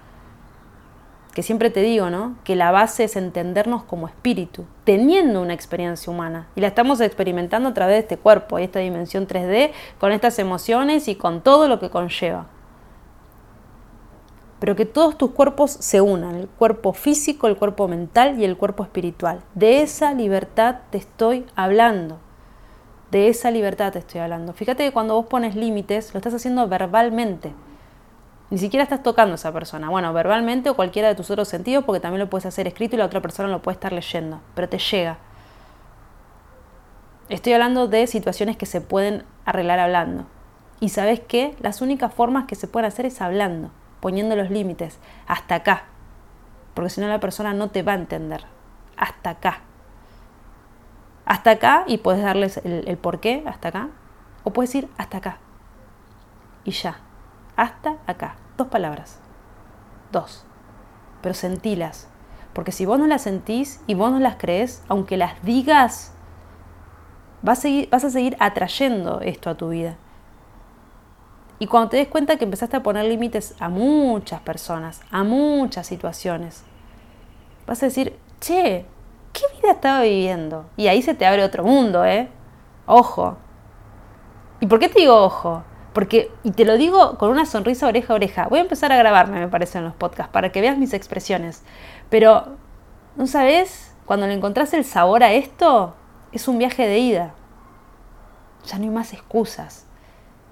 Que 1.33 1.43
siempre 1.43 1.71
te 1.71 1.81
digo, 1.81 2.11
¿no? 2.11 2.37
Que 2.45 2.55
la 2.55 2.73
base 2.73 3.05
es 3.05 3.17
entendernos 3.17 3.85
como 3.85 4.07
espíritu, 4.07 4.67
teniendo 4.85 5.41
una 5.41 5.55
experiencia 5.55 6.13
humana. 6.13 6.49
Y 6.57 6.61
la 6.61 6.67
estamos 6.67 7.01
experimentando 7.01 7.71
a 7.71 7.75
través 7.75 7.95
de 7.95 8.01
este 8.01 8.17
cuerpo 8.19 8.59
y 8.59 8.65
esta 8.65 8.81
dimensión 8.81 9.27
3D, 9.27 9.71
con 9.99 10.13
estas 10.13 10.39
emociones 10.39 11.09
y 11.09 11.15
con 11.15 11.41
todo 11.41 11.69
lo 11.69 11.81
que 11.81 11.89
conlleva. 11.89 12.49
Pero 14.59 14.75
que 14.75 14.87
todos 14.87 15.19
tus 15.19 15.33
cuerpos 15.33 15.71
se 15.71 16.01
unan, 16.01 16.35
el 16.35 16.49
cuerpo 16.49 16.93
físico, 16.93 17.47
el 17.47 17.57
cuerpo 17.57 17.89
mental 17.89 18.41
y 18.41 18.45
el 18.45 18.57
cuerpo 18.57 18.83
espiritual. 18.83 19.43
De 19.55 19.83
esa 19.83 20.15
libertad 20.15 20.77
te 20.91 20.99
estoy 20.99 21.45
hablando. 21.55 22.19
De 23.11 23.29
esa 23.29 23.51
libertad 23.51 23.93
te 23.93 23.99
estoy 23.99 24.21
hablando. 24.21 24.53
Fíjate 24.55 24.85
que 24.85 24.93
cuando 24.93 25.15
vos 25.15 25.27
pones 25.27 25.55
límites, 25.57 26.15
lo 26.15 26.19
estás 26.19 26.35
haciendo 26.35 26.67
verbalmente. 26.69 27.53
Ni 28.49 28.59
siquiera 28.59 28.85
estás 28.85 29.03
tocando 29.03 29.33
a 29.33 29.35
esa 29.35 29.53
persona. 29.53 29.91
Bueno, 29.91 30.13
verbalmente 30.13 30.71
o 30.71 30.77
cualquiera 30.77 31.09
de 31.09 31.15
tus 31.15 31.31
otros 31.31 31.49
sentidos, 31.49 31.85
porque 31.85 32.01
también 32.01 32.21
lo 32.21 32.31
puedes 32.31 32.47
hacer 32.47 32.67
escrito 32.67 32.95
y 32.95 32.99
la 32.99 33.07
otra 33.07 33.21
persona 33.21 33.49
lo 33.49 33.61
puede 33.61 33.75
estar 33.75 33.93
leyendo, 33.93 34.41
pero 34.55 34.69
te 34.69 34.79
llega. 34.79 35.19
Estoy 37.29 37.55
hablando 37.55 37.89
de 37.89 38.07
situaciones 38.07 38.57
que 38.57 38.67
se 38.67 38.81
pueden 38.81 39.25
arreglar 39.45 39.81
hablando. 39.81 40.27
Y 40.79 40.91
sabes 40.91 41.21
qué? 41.21 41.57
Las 41.61 41.81
únicas 41.81 42.15
formas 42.15 42.47
que 42.47 42.55
se 42.55 42.69
pueden 42.69 42.87
hacer 42.87 43.05
es 43.05 43.21
hablando, 43.21 43.71
poniendo 44.07 44.37
los 44.37 44.51
límites, 44.51 45.01
hasta 45.27 45.57
acá. 45.57 45.85
Porque 46.75 46.91
si 46.91 47.01
no 47.01 47.09
la 47.09 47.19
persona 47.19 47.53
no 47.55 47.71
te 47.71 47.83
va 47.83 47.93
a 47.93 47.97
entender. 47.97 48.45
Hasta 48.97 49.31
acá 49.31 49.63
hasta 51.27 51.51
acá 51.51 51.85
y 51.89 51.99
puedes 51.99 52.23
darles 52.23 52.59
el, 52.59 52.97
por 52.99 53.21
qué 53.21 53.43
hasta 53.47 53.69
acá. 53.69 53.89
O 54.45 54.53
puedes 54.53 54.75
ir 54.77 54.89
hasta 54.97 55.19
acá. 55.19 55.39
Y 56.65 56.71
ya. 56.71 57.01
Hasta 57.57 57.97
acá. 58.07 58.37
Dos 58.57 58.69
palabras. 58.69 59.19
Dos. 60.13 60.47
Pero 61.21 61.35
sentilas. 61.35 62.09
Porque 62.53 62.71
si 62.71 62.87
vos 62.87 62.99
no 62.99 63.09
las 63.09 63.23
sentís 63.23 63.83
y 63.89 63.95
vos 63.95 64.13
no 64.13 64.21
las 64.21 64.37
crees, 64.37 64.85
aunque 64.89 65.17
las 65.17 65.43
digas, 65.43 66.15
vas 67.43 67.65
a 67.65 68.11
seguir 68.11 68.37
atrayendo 68.39 69.21
esto 69.21 69.51
a 69.51 69.57
tu 69.57 69.71
vida. 69.71 69.97
Y 71.59 71.67
cuando 71.67 71.91
te 71.91 71.97
des 71.97 72.09
cuenta 72.09 72.37
que 72.37 72.45
empezaste 72.45 72.77
a 72.77 72.83
poner 72.83 73.07
límites 73.07 73.55
a 73.61 73.69
muchas 73.69 74.41
personas, 74.41 75.01
a 75.11 75.25
muchas 75.25 75.87
situaciones, 75.87 76.65
vas 77.67 77.83
a 77.83 77.87
decir, 77.87 78.17
che, 78.41 78.85
¿qué 79.33 79.43
vida 79.57 79.73
estaba 79.73 80.03
viviendo? 80.03 80.67
Y 80.77 80.89
ahí 80.89 81.01
se 81.03 81.15
te 81.15 81.27
abre 81.27 81.45
otro 81.45 81.65
mundo, 81.65 82.05
¿eh? 82.05 82.29
Ojo. 82.87 83.37
¿Y 84.61 84.67
por 84.67 84.79
qué 84.79 84.89
te 84.89 85.01
digo 85.01 85.17
ojo? 85.17 85.65
Porque, 85.93 86.31
y 86.45 86.51
te 86.51 86.67
lo 86.67 86.77
digo 86.77 87.17
con 87.17 87.31
una 87.31 87.47
sonrisa 87.47 87.87
oreja 87.87 88.13
a 88.13 88.17
oreja, 88.17 88.49
voy 88.49 88.59
a 88.59 88.63
empezar 88.63 88.93
a 88.93 88.97
grabarme, 88.97 89.41
me 89.41 89.49
parece, 89.49 89.79
en 89.79 89.85
los 89.85 89.95
podcasts, 89.95 90.33
para 90.33 90.53
que 90.53 90.61
veas 90.61 90.77
mis 90.77 90.93
expresiones. 90.93 91.63
Pero, 92.11 92.57
¿no 93.17 93.27
sabes? 93.27 93.95
Cuando 94.05 94.27
le 94.27 94.35
encontrás 94.35 94.75
el 94.75 94.85
sabor 94.85 95.23
a 95.23 95.33
esto, 95.33 95.95
es 96.33 96.49
un 96.49 96.59
viaje 96.59 96.87
de 96.87 96.99
ida. 96.99 97.35
Ya 98.67 98.77
no 98.77 98.85
hay 98.85 98.91
más 98.91 99.15
excusas, 99.15 99.86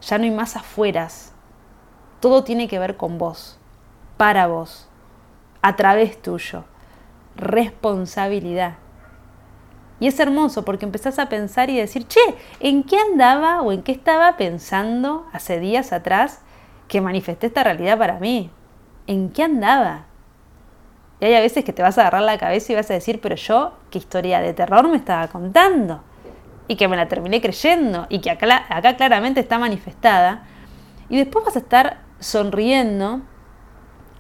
ya 0.07 0.19
no 0.19 0.25
hay 0.25 0.31
más 0.31 0.57
afueras. 0.57 1.33
Todo 2.21 2.45
tiene 2.45 2.69
que 2.69 2.79
ver 2.79 2.97
con 2.97 3.19
vos, 3.19 3.59
para 4.17 4.47
vos, 4.47 4.89
a 5.63 5.77
través 5.77 6.21
tuyo 6.21 6.65
responsabilidad. 7.37 8.75
Y 10.01 10.09
es 10.09 10.19
hermoso 10.19 10.65
porque 10.65 10.85
empezás 10.85 11.19
a 11.19 11.29
pensar 11.29 11.71
y 11.71 11.77
decir, 11.77 12.07
che, 12.07 12.21
¿en 12.61 12.83
qué 12.83 12.99
andaba 12.99 13.63
o 13.63 13.73
en 13.73 13.83
qué 13.83 13.93
estaba 13.93 14.37
pensando 14.37 15.27
hace 15.33 15.61
días 15.61 15.93
atrás 15.93 16.41
que 16.89 17.01
manifesté 17.01 17.47
esta 17.47 17.65
realidad 17.65 17.99
para 17.99 18.19
mí? 18.19 18.51
¿En 19.07 19.31
qué 19.31 19.45
andaba? 19.45 20.07
Y 21.21 21.27
hay 21.27 21.35
a 21.35 21.41
veces 21.41 21.65
que 21.65 21.73
te 21.73 21.83
vas 21.83 21.97
a 21.97 22.03
agarrar 22.03 22.23
la 22.23 22.39
cabeza 22.39 22.73
y 22.73 22.77
vas 22.77 22.91
a 22.91 22.95
decir, 22.95 23.21
pero 23.21 23.37
yo, 23.37 23.73
¿qué 23.91 23.99
historia 23.99 24.41
de 24.41 24.53
terror 24.53 24.89
me 24.89 24.97
estaba 24.97 25.29
contando? 25.29 26.03
Y 26.69 26.77
que 26.77 26.89
me 26.89 26.97
la 26.97 27.09
terminé 27.09 27.41
creyendo 27.41 28.07
y 28.09 28.21
que 28.21 28.31
acá, 28.31 28.65
acá 28.69 28.97
claramente 28.97 29.41
está 29.41 29.59
manifestada. 29.59 30.45
Y 31.09 31.17
después 31.17 31.45
vas 31.45 31.57
a 31.57 31.59
estar 31.59 31.99
sonriendo 32.21 33.21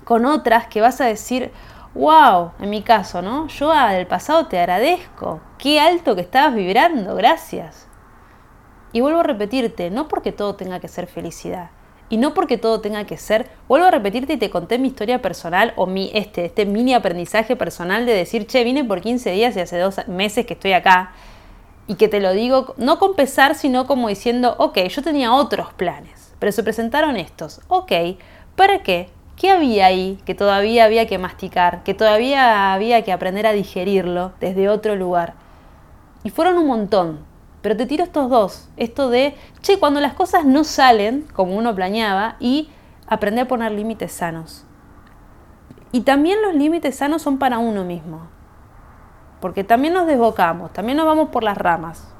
con 0.04 0.26
otras 0.26 0.66
que 0.66 0.80
vas 0.80 1.00
a 1.00 1.06
decir, 1.06 1.50
wow, 1.94 2.52
en 2.60 2.70
mi 2.70 2.82
caso, 2.82 3.22
¿no? 3.22 3.48
Yo 3.48 3.72
del 3.72 4.06
pasado 4.06 4.46
te 4.46 4.58
agradezco. 4.58 5.40
Qué 5.58 5.80
alto 5.80 6.14
que 6.14 6.20
estabas 6.20 6.54
vibrando, 6.54 7.14
gracias. 7.14 7.88
Y 8.92 9.00
vuelvo 9.00 9.20
a 9.20 9.24
repetirte, 9.24 9.90
no 9.90 10.08
porque 10.08 10.32
todo 10.32 10.54
tenga 10.54 10.80
que 10.80 10.88
ser 10.88 11.06
felicidad. 11.06 11.70
Y 12.10 12.18
no 12.18 12.34
porque 12.34 12.58
todo 12.58 12.80
tenga 12.80 13.04
que 13.06 13.16
ser, 13.16 13.48
vuelvo 13.66 13.86
a 13.86 13.90
repetirte 13.90 14.34
y 14.34 14.36
te 14.36 14.50
conté 14.50 14.78
mi 14.78 14.88
historia 14.88 15.22
personal 15.22 15.72
o 15.76 15.86
mi, 15.86 16.10
este, 16.14 16.44
este 16.44 16.66
mini 16.66 16.94
aprendizaje 16.94 17.56
personal 17.56 18.04
de 18.04 18.12
decir, 18.12 18.46
che, 18.46 18.62
vine 18.62 18.84
por 18.84 19.00
15 19.00 19.30
días 19.30 19.56
y 19.56 19.60
hace 19.60 19.78
dos 19.78 20.06
meses 20.06 20.46
que 20.46 20.52
estoy 20.52 20.74
acá. 20.74 21.12
Y 21.86 21.96
que 21.96 22.08
te 22.08 22.20
lo 22.20 22.32
digo, 22.32 22.74
no 22.78 22.98
con 22.98 23.14
pesar, 23.14 23.54
sino 23.54 23.86
como 23.86 24.08
diciendo, 24.08 24.56
ok, 24.58 24.78
yo 24.88 25.02
tenía 25.02 25.34
otros 25.34 25.72
planes, 25.74 26.34
pero 26.38 26.50
se 26.50 26.62
presentaron 26.62 27.16
estos. 27.16 27.60
Ok, 27.68 27.92
¿para 28.56 28.82
qué? 28.82 29.10
¿Qué 29.36 29.50
había 29.50 29.86
ahí 29.86 30.18
que 30.24 30.34
todavía 30.34 30.84
había 30.84 31.06
que 31.06 31.18
masticar, 31.18 31.82
que 31.82 31.92
todavía 31.92 32.72
había 32.72 33.02
que 33.02 33.12
aprender 33.12 33.46
a 33.46 33.52
digerirlo 33.52 34.32
desde 34.40 34.68
otro 34.68 34.94
lugar? 34.96 35.34
Y 36.22 36.30
fueron 36.30 36.56
un 36.56 36.68
montón, 36.68 37.18
pero 37.60 37.76
te 37.76 37.86
tiro 37.86 38.04
estos 38.04 38.30
dos, 38.30 38.68
esto 38.76 39.10
de, 39.10 39.34
che, 39.60 39.78
cuando 39.78 40.00
las 40.00 40.14
cosas 40.14 40.44
no 40.44 40.64
salen 40.64 41.26
como 41.32 41.56
uno 41.56 41.74
planeaba 41.74 42.36
y 42.38 42.70
aprender 43.06 43.44
a 43.44 43.48
poner 43.48 43.72
límites 43.72 44.12
sanos. 44.12 44.64
Y 45.90 46.02
también 46.02 46.42
los 46.42 46.54
límites 46.54 46.96
sanos 46.96 47.22
son 47.22 47.38
para 47.38 47.58
uno 47.58 47.84
mismo, 47.84 48.28
porque 49.44 49.62
también 49.62 49.92
nos 49.92 50.06
desbocamos, 50.06 50.72
también 50.72 50.96
nos 50.96 51.04
vamos 51.04 51.28
por 51.28 51.42
las 51.44 51.58
ramas, 51.58 52.10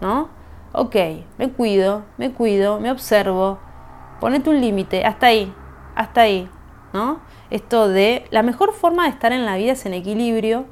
¿no? 0.00 0.30
Ok, 0.72 0.96
me 1.36 1.50
cuido, 1.50 2.04
me 2.16 2.32
cuido, 2.32 2.80
me 2.80 2.90
observo, 2.90 3.58
ponete 4.18 4.48
un 4.48 4.62
límite, 4.62 5.04
hasta 5.04 5.26
ahí, 5.26 5.52
hasta 5.94 6.22
ahí, 6.22 6.48
¿no? 6.94 7.20
Esto 7.50 7.86
de 7.86 8.24
la 8.30 8.42
mejor 8.42 8.72
forma 8.72 9.02
de 9.04 9.10
estar 9.10 9.30
en 9.30 9.44
la 9.44 9.56
vida 9.56 9.72
es 9.72 9.84
en 9.84 9.92
equilibrio, 9.92 10.64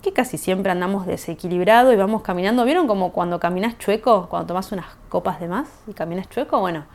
que 0.00 0.14
casi 0.14 0.38
siempre 0.38 0.72
andamos 0.72 1.04
desequilibrado 1.04 1.92
y 1.92 1.96
vamos 1.96 2.22
caminando. 2.22 2.64
¿Vieron 2.64 2.86
como 2.86 3.12
cuando 3.12 3.38
caminas 3.38 3.76
chueco, 3.76 4.30
cuando 4.30 4.46
tomas 4.46 4.72
unas 4.72 4.86
copas 5.10 5.40
de 5.40 5.48
más 5.48 5.68
y 5.86 5.92
caminas 5.92 6.26
chueco? 6.30 6.58
Bueno, 6.58 6.86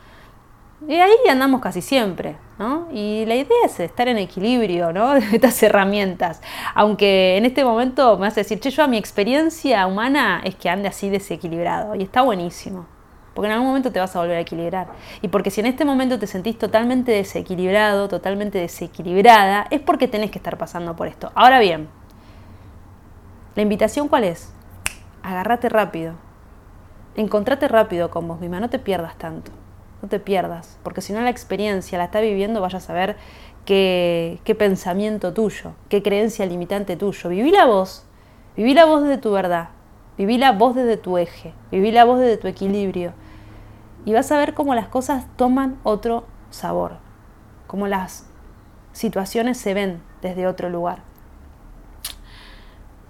y 0.88 0.94
ahí 0.94 1.12
andamos 1.28 1.60
casi 1.60 1.82
siempre, 1.82 2.36
¿no? 2.58 2.88
Y 2.92 3.24
la 3.26 3.34
idea 3.34 3.58
es 3.64 3.80
estar 3.80 4.08
en 4.08 4.18
equilibrio, 4.18 4.92
¿no? 4.92 5.14
De 5.14 5.20
estas 5.32 5.62
herramientas. 5.62 6.40
Aunque 6.74 7.36
en 7.36 7.44
este 7.44 7.64
momento 7.64 8.18
me 8.18 8.26
hace 8.26 8.40
decir, 8.40 8.60
che, 8.60 8.70
yo 8.70 8.82
a 8.82 8.86
mi 8.86 8.98
experiencia 8.98 9.86
humana 9.86 10.40
es 10.44 10.54
que 10.56 10.68
ande 10.68 10.88
así 10.88 11.10
desequilibrado 11.10 11.94
y 11.94 12.02
está 12.02 12.22
buenísimo 12.22 12.86
porque 13.34 13.46
en 13.46 13.52
algún 13.52 13.68
momento 13.68 13.92
te 13.92 14.00
vas 14.00 14.14
a 14.14 14.20
volver 14.20 14.36
a 14.36 14.40
equilibrar. 14.40 14.88
Y 15.22 15.28
porque 15.28 15.50
si 15.50 15.60
en 15.60 15.66
este 15.66 15.84
momento 15.84 16.18
te 16.18 16.26
sentís 16.26 16.58
totalmente 16.58 17.12
desequilibrado, 17.12 18.08
totalmente 18.08 18.58
desequilibrada, 18.58 19.66
es 19.70 19.80
porque 19.80 20.08
tenés 20.08 20.30
que 20.30 20.38
estar 20.38 20.58
pasando 20.58 20.96
por 20.96 21.06
esto. 21.08 21.30
Ahora 21.34 21.58
bien, 21.58 21.88
¿la 23.54 23.62
invitación 23.62 24.08
cuál 24.08 24.24
es? 24.24 24.52
Agárrate 25.22 25.68
rápido. 25.68 26.14
encontrate 27.16 27.68
rápido 27.68 28.10
con 28.10 28.26
vos 28.28 28.40
misma, 28.40 28.60
no 28.60 28.70
te 28.70 28.78
pierdas 28.78 29.16
tanto, 29.16 29.52
no 30.02 30.08
te 30.08 30.20
pierdas, 30.20 30.78
porque 30.82 31.00
si 31.00 31.12
no 31.12 31.20
la 31.20 31.30
experiencia 31.30 31.98
la 31.98 32.04
está 32.04 32.20
viviendo, 32.20 32.60
vayas 32.60 32.88
a 32.88 32.92
ver 32.92 33.16
qué, 33.64 34.40
qué 34.44 34.54
pensamiento 34.54 35.32
tuyo, 35.32 35.72
qué 35.88 36.02
creencia 36.02 36.46
limitante 36.46 36.96
tuyo. 36.96 37.30
Viví 37.30 37.50
la 37.50 37.66
voz, 37.66 38.06
viví 38.56 38.74
la 38.74 38.86
voz 38.86 39.04
de 39.04 39.18
tu 39.18 39.30
verdad, 39.30 39.68
viví 40.16 40.38
la 40.38 40.52
voz 40.52 40.74
desde 40.74 40.96
tu 40.96 41.18
eje, 41.18 41.52
viví 41.70 41.90
la 41.90 42.04
voz 42.04 42.20
desde 42.20 42.36
tu 42.36 42.48
equilibrio. 42.48 43.12
Y 44.04 44.12
vas 44.12 44.32
a 44.32 44.38
ver 44.38 44.54
cómo 44.54 44.74
las 44.74 44.88
cosas 44.88 45.26
toman 45.36 45.78
otro 45.82 46.24
sabor, 46.50 46.92
cómo 47.66 47.86
las 47.86 48.26
situaciones 48.92 49.58
se 49.58 49.74
ven 49.74 50.02
desde 50.22 50.46
otro 50.46 50.70
lugar. 50.70 51.09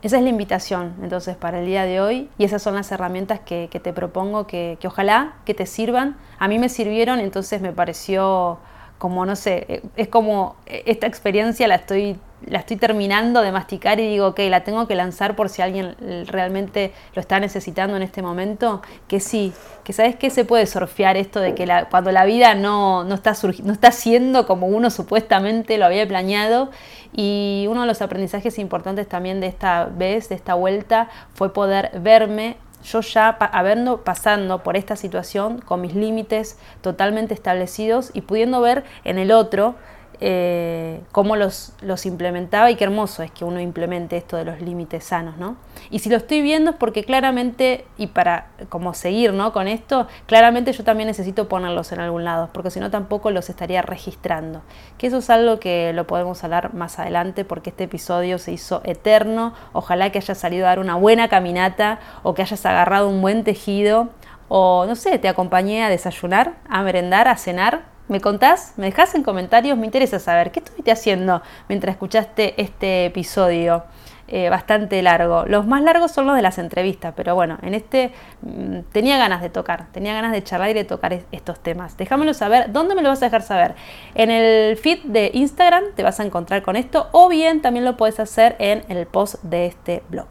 Esa 0.02 0.16
es 0.16 0.22
la 0.22 0.30
invitación 0.30 0.94
entonces 1.02 1.36
para 1.36 1.60
el 1.60 1.66
día 1.66 1.84
de 1.84 2.00
hoy 2.00 2.30
y 2.38 2.44
esas 2.44 2.62
son 2.62 2.74
las 2.74 2.90
herramientas 2.90 3.40
que, 3.40 3.68
te 3.68 3.92
propongo 3.92 4.46
que, 4.46 4.78
que, 4.80 4.88
ojalá 4.88 5.34
que 5.44 5.52
te 5.52 5.66
sirvan. 5.66 6.16
A 6.38 6.48
mí 6.48 6.58
me 6.58 6.70
sirvieron, 6.70 7.20
entonces 7.20 7.60
me 7.60 7.72
pareció 7.72 8.58
como, 9.00 9.24
no 9.24 9.34
sé, 9.34 9.82
es 9.96 10.08
como 10.08 10.56
esta 10.66 11.06
experiencia 11.06 11.66
la 11.66 11.76
estoy 11.76 12.18
la 12.46 12.58
estoy 12.58 12.76
terminando 12.76 13.42
de 13.42 13.52
masticar 13.52 14.00
y 14.00 14.08
digo, 14.08 14.28
ok, 14.28 14.40
la 14.48 14.64
tengo 14.64 14.86
que 14.86 14.94
lanzar 14.94 15.36
por 15.36 15.48
si 15.48 15.62
alguien 15.62 15.94
realmente 16.26 16.92
lo 17.14 17.20
está 17.20 17.40
necesitando 17.40 17.96
en 17.96 18.02
este 18.02 18.22
momento, 18.22 18.82
que 19.08 19.20
sí, 19.20 19.52
que 19.84 19.92
sabes 19.92 20.16
que 20.16 20.30
se 20.30 20.44
puede 20.44 20.66
surfear 20.66 21.16
esto 21.16 21.40
de 21.40 21.54
que 21.54 21.66
cuando 21.90 22.12
la 22.12 22.24
vida 22.24 22.54
no, 22.54 23.04
no, 23.04 23.14
está 23.14 23.34
no 23.62 23.72
está 23.72 23.92
siendo 23.92 24.46
como 24.46 24.66
uno 24.66 24.90
supuestamente 24.90 25.76
lo 25.78 25.84
había 25.86 26.06
planeado 26.06 26.70
y 27.12 27.66
uno 27.68 27.82
de 27.82 27.86
los 27.86 28.00
aprendizajes 28.02 28.58
importantes 28.58 29.08
también 29.08 29.40
de 29.40 29.46
esta 29.46 29.84
vez, 29.84 30.28
de 30.28 30.34
esta 30.34 30.54
vuelta, 30.54 31.08
fue 31.34 31.52
poder 31.52 31.90
verme 32.00 32.56
yo 32.82 33.00
ya 33.00 33.28
habiendo 33.28 34.02
pasando 34.02 34.62
por 34.62 34.76
esta 34.76 34.96
situación 34.96 35.60
con 35.60 35.80
mis 35.80 35.94
límites 35.94 36.58
totalmente 36.80 37.34
establecidos 37.34 38.10
y 38.14 38.22
pudiendo 38.22 38.60
ver 38.60 38.84
en 39.04 39.18
el 39.18 39.32
otro 39.32 39.74
eh, 40.20 41.00
cómo 41.12 41.36
los, 41.36 41.72
los, 41.80 42.04
implementaba 42.04 42.70
y 42.70 42.76
qué 42.76 42.84
hermoso 42.84 43.22
es 43.22 43.30
que 43.30 43.44
uno 43.44 43.58
implemente 43.58 44.18
esto 44.18 44.36
de 44.36 44.44
los 44.44 44.60
límites 44.60 45.04
sanos, 45.04 45.38
¿no? 45.38 45.56
Y 45.90 45.98
si 45.98 46.08
lo 46.08 46.16
estoy 46.16 46.40
viendo 46.40 46.70
es 46.70 46.76
porque 46.76 47.04
claramente, 47.04 47.84
y 47.96 48.08
para 48.08 48.46
como 48.68 48.94
seguir 48.94 49.32
¿no? 49.32 49.52
con 49.52 49.68
esto, 49.68 50.06
claramente 50.26 50.72
yo 50.72 50.84
también 50.84 51.08
necesito 51.08 51.48
ponerlos 51.48 51.92
en 51.92 52.00
algún 52.00 52.24
lado, 52.24 52.48
porque 52.52 52.70
si 52.70 52.80
no 52.80 52.90
tampoco 52.90 53.30
los 53.30 53.50
estaría 53.50 53.82
registrando. 53.82 54.62
Que 54.98 55.08
eso 55.08 55.18
es 55.18 55.30
algo 55.30 55.58
que 55.58 55.92
lo 55.92 56.06
podemos 56.06 56.42
hablar 56.44 56.74
más 56.74 56.98
adelante 56.98 57.44
porque 57.44 57.70
este 57.70 57.84
episodio 57.84 58.38
se 58.38 58.52
hizo 58.52 58.82
eterno. 58.84 59.54
Ojalá 59.72 60.10
que 60.10 60.18
hayas 60.18 60.38
salido 60.38 60.66
a 60.66 60.70
dar 60.70 60.78
una 60.78 60.94
buena 60.94 61.28
caminata 61.28 61.98
o 62.22 62.34
que 62.34 62.42
hayas 62.42 62.64
agarrado 62.64 63.08
un 63.08 63.20
buen 63.20 63.44
tejido 63.44 64.08
o 64.48 64.84
no 64.86 64.96
sé, 64.96 65.18
te 65.18 65.28
acompañé 65.28 65.84
a 65.84 65.88
desayunar, 65.88 66.54
a 66.68 66.82
merendar, 66.82 67.28
a 67.28 67.36
cenar 67.36 67.90
¿Me 68.10 68.20
contás? 68.20 68.72
¿Me 68.76 68.86
dejás 68.86 69.14
en 69.14 69.22
comentarios? 69.22 69.78
Me 69.78 69.86
interesa 69.86 70.18
saber 70.18 70.50
qué 70.50 70.58
estuviste 70.58 70.90
haciendo 70.90 71.42
mientras 71.68 71.92
escuchaste 71.94 72.60
este 72.60 73.06
episodio 73.06 73.84
eh, 74.30 74.48
bastante 74.48 75.02
largo. 75.02 75.44
Los 75.46 75.66
más 75.66 75.82
largos 75.82 76.12
son 76.12 76.26
los 76.26 76.36
de 76.36 76.42
las 76.42 76.58
entrevistas, 76.58 77.12
pero 77.16 77.34
bueno, 77.34 77.58
en 77.62 77.74
este 77.74 78.12
mm, 78.42 78.80
tenía 78.92 79.18
ganas 79.18 79.42
de 79.42 79.50
tocar, 79.50 79.86
tenía 79.92 80.14
ganas 80.14 80.32
de 80.32 80.42
charlar 80.42 80.70
y 80.70 80.74
de 80.74 80.84
tocar 80.84 81.20
estos 81.32 81.60
temas. 81.60 81.96
Déjamelo 81.96 82.32
saber. 82.32 82.72
¿Dónde 82.72 82.94
me 82.94 83.02
lo 83.02 83.08
vas 83.08 83.22
a 83.22 83.26
dejar 83.26 83.42
saber? 83.42 83.74
En 84.14 84.30
el 84.30 84.76
feed 84.76 85.00
de 85.04 85.30
Instagram 85.34 85.84
te 85.94 86.02
vas 86.02 86.20
a 86.20 86.24
encontrar 86.24 86.62
con 86.62 86.76
esto 86.76 87.08
o 87.12 87.28
bien 87.28 87.60
también 87.60 87.84
lo 87.84 87.96
puedes 87.96 88.20
hacer 88.20 88.56
en 88.58 88.84
el 88.88 89.06
post 89.06 89.42
de 89.42 89.66
este 89.66 90.02
blog. 90.08 90.28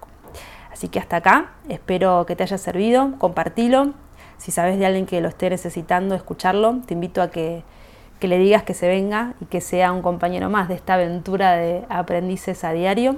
Así 0.72 0.88
que 0.88 1.00
hasta 1.00 1.18
acá, 1.18 1.52
espero 1.68 2.26
que 2.26 2.36
te 2.36 2.44
haya 2.44 2.58
servido, 2.58 3.14
compartilo, 3.18 3.94
si 4.40 4.52
sabes 4.52 4.80
de 4.80 4.86
alguien 4.86 5.06
que 5.06 5.20
lo 5.20 5.28
esté 5.28 5.50
necesitando 5.50 6.16
escucharlo, 6.16 6.80
te 6.86 6.94
invito 6.94 7.22
a 7.22 7.30
que, 7.30 7.64
le 8.22 8.38
digas 8.38 8.64
que 8.64 8.74
se 8.74 8.88
venga 8.88 9.34
y 9.42 9.46
que 9.46 9.60
sea 9.60 9.92
un 9.92 10.02
compañero 10.02 10.50
más 10.50 10.70
de 10.70 10.76
esta 10.76 10.94
aventura 10.94 11.58
de 11.58 11.84
aprendices 11.90 12.64
a 12.64 12.72
diario. 12.72 13.18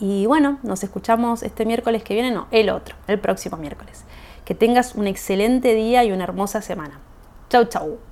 Y 0.00 0.24
bueno, 0.24 0.58
nos 0.62 0.82
escuchamos 0.82 1.42
este 1.42 1.66
miércoles 1.66 2.02
que 2.02 2.14
viene, 2.14 2.30
no, 2.30 2.46
el 2.50 2.70
otro, 2.70 2.96
el 3.06 3.20
próximo 3.20 3.58
miércoles. 3.58 4.04
Que 4.46 4.54
tengas 4.54 4.94
un 4.94 5.06
excelente 5.06 5.74
día 5.74 6.02
y 6.04 6.10
una 6.10 6.24
hermosa 6.24 6.62
semana. 6.62 7.00
Chau, 7.50 7.66
chau. 7.66 8.09